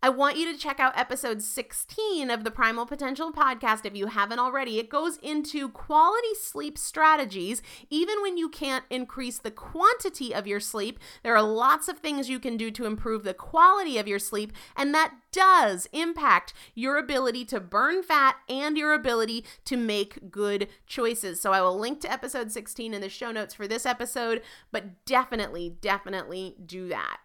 I 0.00 0.10
want 0.10 0.36
you 0.36 0.52
to 0.52 0.56
check 0.56 0.78
out 0.78 0.96
episode 0.96 1.42
16 1.42 2.30
of 2.30 2.44
the 2.44 2.52
Primal 2.52 2.86
Potential 2.86 3.32
podcast 3.32 3.84
if 3.84 3.96
you 3.96 4.06
haven't 4.06 4.38
already. 4.38 4.78
It 4.78 4.88
goes 4.88 5.16
into 5.16 5.68
quality 5.70 6.34
sleep 6.40 6.78
strategies. 6.78 7.62
Even 7.90 8.22
when 8.22 8.38
you 8.38 8.48
can't 8.48 8.84
increase 8.90 9.38
the 9.38 9.50
quantity 9.50 10.32
of 10.32 10.46
your 10.46 10.60
sleep, 10.60 11.00
there 11.24 11.34
are 11.34 11.42
lots 11.42 11.88
of 11.88 11.98
things 11.98 12.30
you 12.30 12.38
can 12.38 12.56
do 12.56 12.70
to 12.70 12.84
improve 12.84 13.24
the 13.24 13.34
quality 13.34 13.98
of 13.98 14.06
your 14.06 14.20
sleep, 14.20 14.52
and 14.76 14.94
that 14.94 15.14
does 15.32 15.88
impact 15.92 16.54
your 16.76 16.96
ability 16.96 17.44
to 17.46 17.58
burn 17.58 18.04
fat 18.04 18.36
and 18.48 18.78
your 18.78 18.94
ability 18.94 19.44
to 19.64 19.76
make 19.76 20.30
good 20.30 20.68
choices. 20.86 21.40
So 21.40 21.52
I 21.52 21.60
will 21.60 21.76
link 21.76 22.00
to 22.02 22.12
episode 22.12 22.52
16 22.52 22.94
in 22.94 23.00
the 23.00 23.08
show 23.08 23.32
notes 23.32 23.52
for 23.52 23.66
this 23.66 23.84
episode, 23.84 24.42
but 24.70 25.04
definitely, 25.06 25.76
definitely 25.80 26.54
do 26.64 26.86
that. 26.86 27.18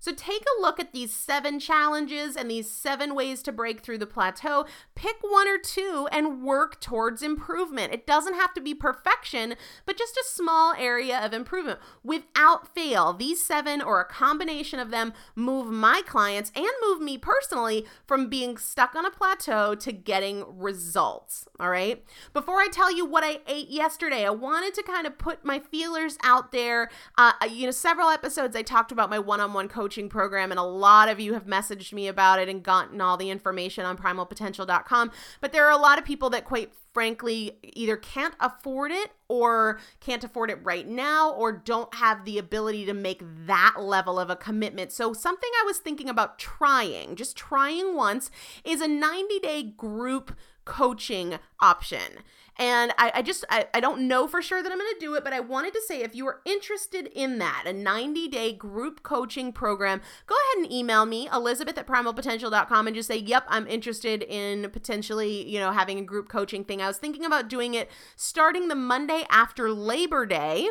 So 0.00 0.14
take 0.14 0.42
a 0.42 0.62
look 0.62 0.80
at 0.80 0.92
these 0.92 1.14
seven 1.14 1.60
challenges 1.60 2.34
and 2.34 2.50
these 2.50 2.70
seven 2.70 3.14
ways 3.14 3.42
to 3.42 3.52
break 3.52 3.80
through 3.80 3.98
the 3.98 4.06
plateau. 4.06 4.64
Pick 4.94 5.16
one 5.20 5.46
or 5.46 5.58
two 5.58 6.08
and 6.10 6.42
work 6.42 6.80
towards 6.80 7.22
improvement. 7.22 7.92
It 7.92 8.06
doesn't 8.06 8.34
have 8.34 8.54
to 8.54 8.62
be 8.62 8.74
perfection, 8.74 9.56
but 9.84 9.98
just 9.98 10.16
a 10.16 10.24
small 10.26 10.72
area 10.72 11.18
of 11.22 11.34
improvement. 11.34 11.80
Without 12.02 12.74
fail, 12.74 13.12
these 13.12 13.44
seven 13.44 13.82
or 13.82 14.00
a 14.00 14.06
combination 14.06 14.80
of 14.80 14.90
them 14.90 15.12
move 15.36 15.70
my 15.70 16.00
clients 16.06 16.50
and 16.56 16.66
move 16.82 17.02
me 17.02 17.18
personally 17.18 17.84
from 18.06 18.30
being 18.30 18.56
stuck 18.56 18.94
on 18.94 19.04
a 19.04 19.10
plateau 19.10 19.74
to 19.74 19.92
getting 19.92 20.44
results. 20.48 21.46
All 21.60 21.68
right. 21.68 22.02
Before 22.32 22.56
I 22.60 22.68
tell 22.72 22.90
you 22.90 23.04
what 23.04 23.22
I 23.22 23.40
ate 23.46 23.68
yesterday, 23.68 24.24
I 24.24 24.30
wanted 24.30 24.72
to 24.74 24.82
kind 24.82 25.06
of 25.06 25.18
put 25.18 25.44
my 25.44 25.58
feelers 25.58 26.16
out 26.22 26.52
there. 26.52 26.88
Uh, 27.18 27.32
you 27.50 27.66
know, 27.66 27.70
several 27.70 28.08
episodes 28.08 28.56
I 28.56 28.62
talked 28.62 28.92
about 28.92 29.10
my 29.10 29.18
one 29.18 29.40
on 29.40 29.52
one 29.52 29.68
coaching 29.68 29.89
coaching 29.90 30.08
program, 30.08 30.52
and 30.52 30.60
a 30.60 30.62
lot 30.62 31.08
of 31.08 31.18
you 31.18 31.34
have 31.34 31.46
messaged 31.46 31.92
me 31.92 32.06
about 32.06 32.38
it 32.38 32.48
and 32.48 32.62
gotten 32.62 33.00
all 33.00 33.16
the 33.16 33.28
information 33.28 33.84
on 33.84 33.96
primalpotential.com. 33.96 35.10
But 35.40 35.50
there 35.50 35.66
are 35.66 35.72
a 35.72 35.76
lot 35.76 35.98
of 35.98 36.04
people 36.04 36.30
that, 36.30 36.44
quite 36.44 36.72
frankly, 36.94 37.58
either 37.64 37.96
can't 37.96 38.34
afford 38.38 38.92
it 38.92 39.10
or 39.26 39.80
can't 39.98 40.22
afford 40.22 40.48
it 40.48 40.60
right 40.62 40.86
now 40.86 41.32
or 41.32 41.50
don't 41.50 41.92
have 41.96 42.24
the 42.24 42.38
ability 42.38 42.86
to 42.86 42.94
make 42.94 43.20
that 43.46 43.74
level 43.80 44.20
of 44.20 44.30
a 44.30 44.36
commitment. 44.36 44.92
So, 44.92 45.12
something 45.12 45.50
I 45.60 45.64
was 45.66 45.78
thinking 45.78 46.08
about 46.08 46.38
trying, 46.38 47.16
just 47.16 47.36
trying 47.36 47.96
once, 47.96 48.30
is 48.64 48.80
a 48.80 48.86
90 48.86 49.40
day 49.40 49.64
group 49.64 50.36
coaching 50.64 51.40
option. 51.60 52.22
And 52.60 52.92
I, 52.98 53.10
I 53.14 53.22
just, 53.22 53.46
I, 53.48 53.68
I 53.72 53.80
don't 53.80 54.06
know 54.06 54.28
for 54.28 54.42
sure 54.42 54.62
that 54.62 54.70
I'm 54.70 54.76
going 54.76 54.92
to 54.92 55.00
do 55.00 55.14
it, 55.14 55.24
but 55.24 55.32
I 55.32 55.40
wanted 55.40 55.72
to 55.72 55.80
say 55.80 56.02
if 56.02 56.14
you 56.14 56.26
are 56.26 56.42
interested 56.44 57.06
in 57.14 57.38
that, 57.38 57.64
a 57.64 57.72
90 57.72 58.28
day 58.28 58.52
group 58.52 59.02
coaching 59.02 59.50
program, 59.50 60.02
go 60.26 60.34
ahead 60.34 60.64
and 60.64 60.70
email 60.70 61.06
me, 61.06 61.26
Elizabeth 61.32 61.78
at 61.78 61.86
primalpotential.com, 61.86 62.86
and 62.86 62.94
just 62.94 63.08
say, 63.08 63.16
yep, 63.16 63.44
I'm 63.48 63.66
interested 63.66 64.22
in 64.22 64.68
potentially, 64.72 65.48
you 65.48 65.58
know, 65.58 65.72
having 65.72 65.98
a 65.98 66.02
group 66.02 66.28
coaching 66.28 66.62
thing. 66.62 66.82
I 66.82 66.86
was 66.86 66.98
thinking 66.98 67.24
about 67.24 67.48
doing 67.48 67.72
it 67.72 67.90
starting 68.14 68.68
the 68.68 68.74
Monday 68.74 69.24
after 69.30 69.70
Labor 69.72 70.26
Day. 70.26 70.68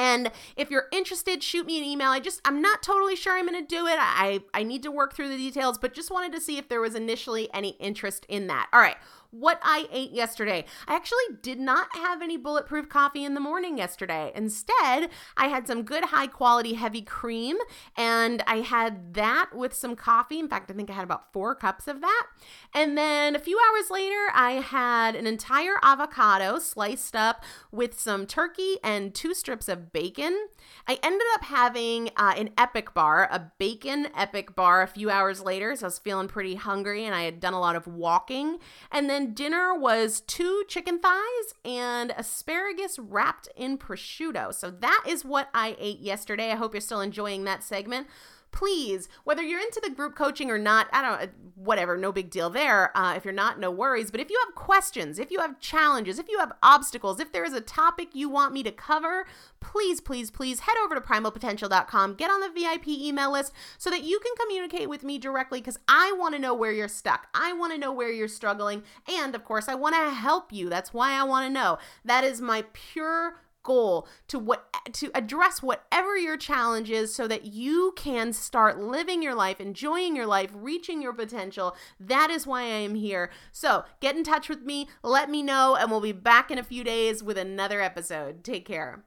And 0.00 0.30
if 0.56 0.70
you're 0.70 0.86
interested, 0.92 1.42
shoot 1.42 1.66
me 1.66 1.78
an 1.78 1.84
email. 1.84 2.10
I 2.10 2.20
just 2.20 2.40
I'm 2.44 2.62
not 2.62 2.84
totally 2.84 3.16
sure 3.16 3.36
I'm 3.36 3.48
going 3.48 3.60
to 3.60 3.66
do 3.66 3.88
it. 3.88 3.96
I 3.98 4.42
I 4.54 4.62
need 4.62 4.84
to 4.84 4.92
work 4.92 5.12
through 5.12 5.30
the 5.30 5.36
details, 5.36 5.76
but 5.76 5.92
just 5.92 6.12
wanted 6.12 6.30
to 6.34 6.40
see 6.40 6.56
if 6.56 6.68
there 6.68 6.80
was 6.80 6.94
initially 6.94 7.52
any 7.52 7.70
interest 7.80 8.24
in 8.28 8.46
that. 8.46 8.68
All 8.72 8.78
right 8.78 8.96
what 9.30 9.60
I 9.62 9.86
ate 9.92 10.12
yesterday. 10.12 10.64
I 10.86 10.94
actually 10.94 11.18
did 11.42 11.60
not 11.60 11.88
have 11.96 12.22
any 12.22 12.36
bulletproof 12.36 12.88
coffee 12.88 13.24
in 13.24 13.34
the 13.34 13.40
morning 13.40 13.76
yesterday. 13.76 14.32
Instead, 14.34 15.10
I 15.36 15.48
had 15.48 15.66
some 15.66 15.82
good 15.82 16.06
high 16.06 16.28
quality 16.28 16.74
heavy 16.74 17.02
cream 17.02 17.56
and 17.96 18.42
I 18.46 18.56
had 18.56 19.14
that 19.14 19.50
with 19.54 19.74
some 19.74 19.96
coffee. 19.96 20.38
In 20.38 20.48
fact, 20.48 20.70
I 20.70 20.74
think 20.74 20.88
I 20.88 20.94
had 20.94 21.04
about 21.04 21.32
four 21.32 21.54
cups 21.54 21.88
of 21.88 22.00
that. 22.00 22.26
And 22.74 22.96
then 22.96 23.36
a 23.36 23.38
few 23.38 23.58
hours 23.58 23.90
later, 23.90 24.28
I 24.34 24.52
had 24.52 25.14
an 25.14 25.26
entire 25.26 25.76
avocado 25.82 26.58
sliced 26.58 27.14
up 27.14 27.44
with 27.70 27.98
some 27.98 28.26
turkey 28.26 28.76
and 28.82 29.14
two 29.14 29.34
strips 29.34 29.68
of 29.68 29.92
bacon. 29.92 30.48
I 30.86 30.98
ended 31.02 31.26
up 31.34 31.44
having 31.44 32.10
uh, 32.16 32.34
an 32.36 32.50
epic 32.56 32.94
bar, 32.94 33.28
a 33.30 33.52
bacon 33.58 34.08
epic 34.16 34.54
bar 34.54 34.82
a 34.82 34.86
few 34.86 35.10
hours 35.10 35.42
later. 35.42 35.76
So 35.76 35.84
I 35.84 35.88
was 35.88 35.98
feeling 35.98 36.28
pretty 36.28 36.54
hungry 36.54 37.04
and 37.04 37.14
I 37.14 37.22
had 37.22 37.40
done 37.40 37.52
a 37.52 37.60
lot 37.60 37.76
of 37.76 37.86
walking. 37.86 38.58
And 38.90 39.10
then 39.10 39.17
then 39.18 39.34
dinner 39.34 39.74
was 39.74 40.20
two 40.20 40.62
chicken 40.68 41.00
thighs 41.00 41.54
and 41.64 42.12
asparagus 42.16 43.00
wrapped 43.00 43.48
in 43.56 43.76
prosciutto. 43.76 44.54
So 44.54 44.70
that 44.70 45.04
is 45.08 45.24
what 45.24 45.48
I 45.52 45.76
ate 45.80 45.98
yesterday. 45.98 46.52
I 46.52 46.56
hope 46.56 46.72
you're 46.72 46.80
still 46.80 47.00
enjoying 47.00 47.42
that 47.44 47.64
segment 47.64 48.06
please, 48.50 49.08
whether 49.24 49.42
you're 49.42 49.60
into 49.60 49.80
the 49.82 49.90
group 49.90 50.14
coaching 50.14 50.50
or 50.50 50.58
not, 50.58 50.88
I 50.92 51.02
don't, 51.02 51.30
whatever, 51.54 51.96
no 51.96 52.12
big 52.12 52.30
deal 52.30 52.50
there. 52.50 52.96
Uh, 52.96 53.14
if 53.16 53.24
you're 53.24 53.34
not, 53.34 53.58
no 53.58 53.70
worries. 53.70 54.10
But 54.10 54.20
if 54.20 54.30
you 54.30 54.40
have 54.46 54.54
questions, 54.54 55.18
if 55.18 55.30
you 55.30 55.40
have 55.40 55.60
challenges, 55.60 56.18
if 56.18 56.28
you 56.28 56.38
have 56.38 56.52
obstacles, 56.62 57.20
if 57.20 57.32
there 57.32 57.44
is 57.44 57.52
a 57.52 57.60
topic 57.60 58.14
you 58.14 58.28
want 58.28 58.52
me 58.52 58.62
to 58.62 58.70
cover, 58.70 59.26
please, 59.60 60.00
please, 60.00 60.30
please 60.30 60.60
head 60.60 60.76
over 60.82 60.94
to 60.94 61.00
primalpotential.com, 61.00 62.14
get 62.14 62.30
on 62.30 62.40
the 62.40 62.50
VIP 62.50 62.88
email 62.88 63.32
list 63.32 63.52
so 63.76 63.90
that 63.90 64.04
you 64.04 64.20
can 64.20 64.32
communicate 64.40 64.88
with 64.88 65.02
me 65.02 65.18
directly 65.18 65.60
because 65.60 65.78
I 65.88 66.12
want 66.18 66.34
to 66.34 66.40
know 66.40 66.54
where 66.54 66.72
you're 66.72 66.88
stuck. 66.88 67.26
I 67.34 67.52
want 67.52 67.72
to 67.72 67.78
know 67.78 67.92
where 67.92 68.10
you're 68.10 68.28
struggling. 68.28 68.82
And 69.08 69.34
of 69.34 69.44
course, 69.44 69.68
I 69.68 69.74
want 69.74 69.94
to 69.96 70.10
help 70.10 70.52
you. 70.52 70.68
That's 70.68 70.94
why 70.94 71.12
I 71.12 71.24
want 71.24 71.46
to 71.46 71.52
know. 71.52 71.78
That 72.04 72.24
is 72.24 72.40
my 72.40 72.64
pure 72.72 73.36
goal 73.62 74.06
to 74.28 74.38
what 74.38 74.66
to 74.92 75.10
address 75.14 75.62
whatever 75.62 76.16
your 76.16 76.36
challenge 76.36 76.90
is 76.90 77.14
so 77.14 77.28
that 77.28 77.44
you 77.44 77.92
can 77.96 78.32
start 78.32 78.78
living 78.80 79.22
your 79.22 79.34
life, 79.34 79.60
enjoying 79.60 80.16
your 80.16 80.26
life, 80.26 80.50
reaching 80.54 81.02
your 81.02 81.12
potential. 81.12 81.76
That 82.00 82.30
is 82.30 82.46
why 82.46 82.62
I 82.62 82.66
am 82.66 82.94
here. 82.94 83.30
So, 83.52 83.84
get 84.00 84.16
in 84.16 84.24
touch 84.24 84.48
with 84.48 84.62
me, 84.62 84.88
let 85.02 85.30
me 85.30 85.42
know, 85.42 85.76
and 85.76 85.90
we'll 85.90 86.00
be 86.00 86.12
back 86.12 86.50
in 86.50 86.58
a 86.58 86.62
few 86.62 86.84
days 86.84 87.22
with 87.22 87.38
another 87.38 87.80
episode. 87.80 88.44
Take 88.44 88.66
care. 88.66 89.04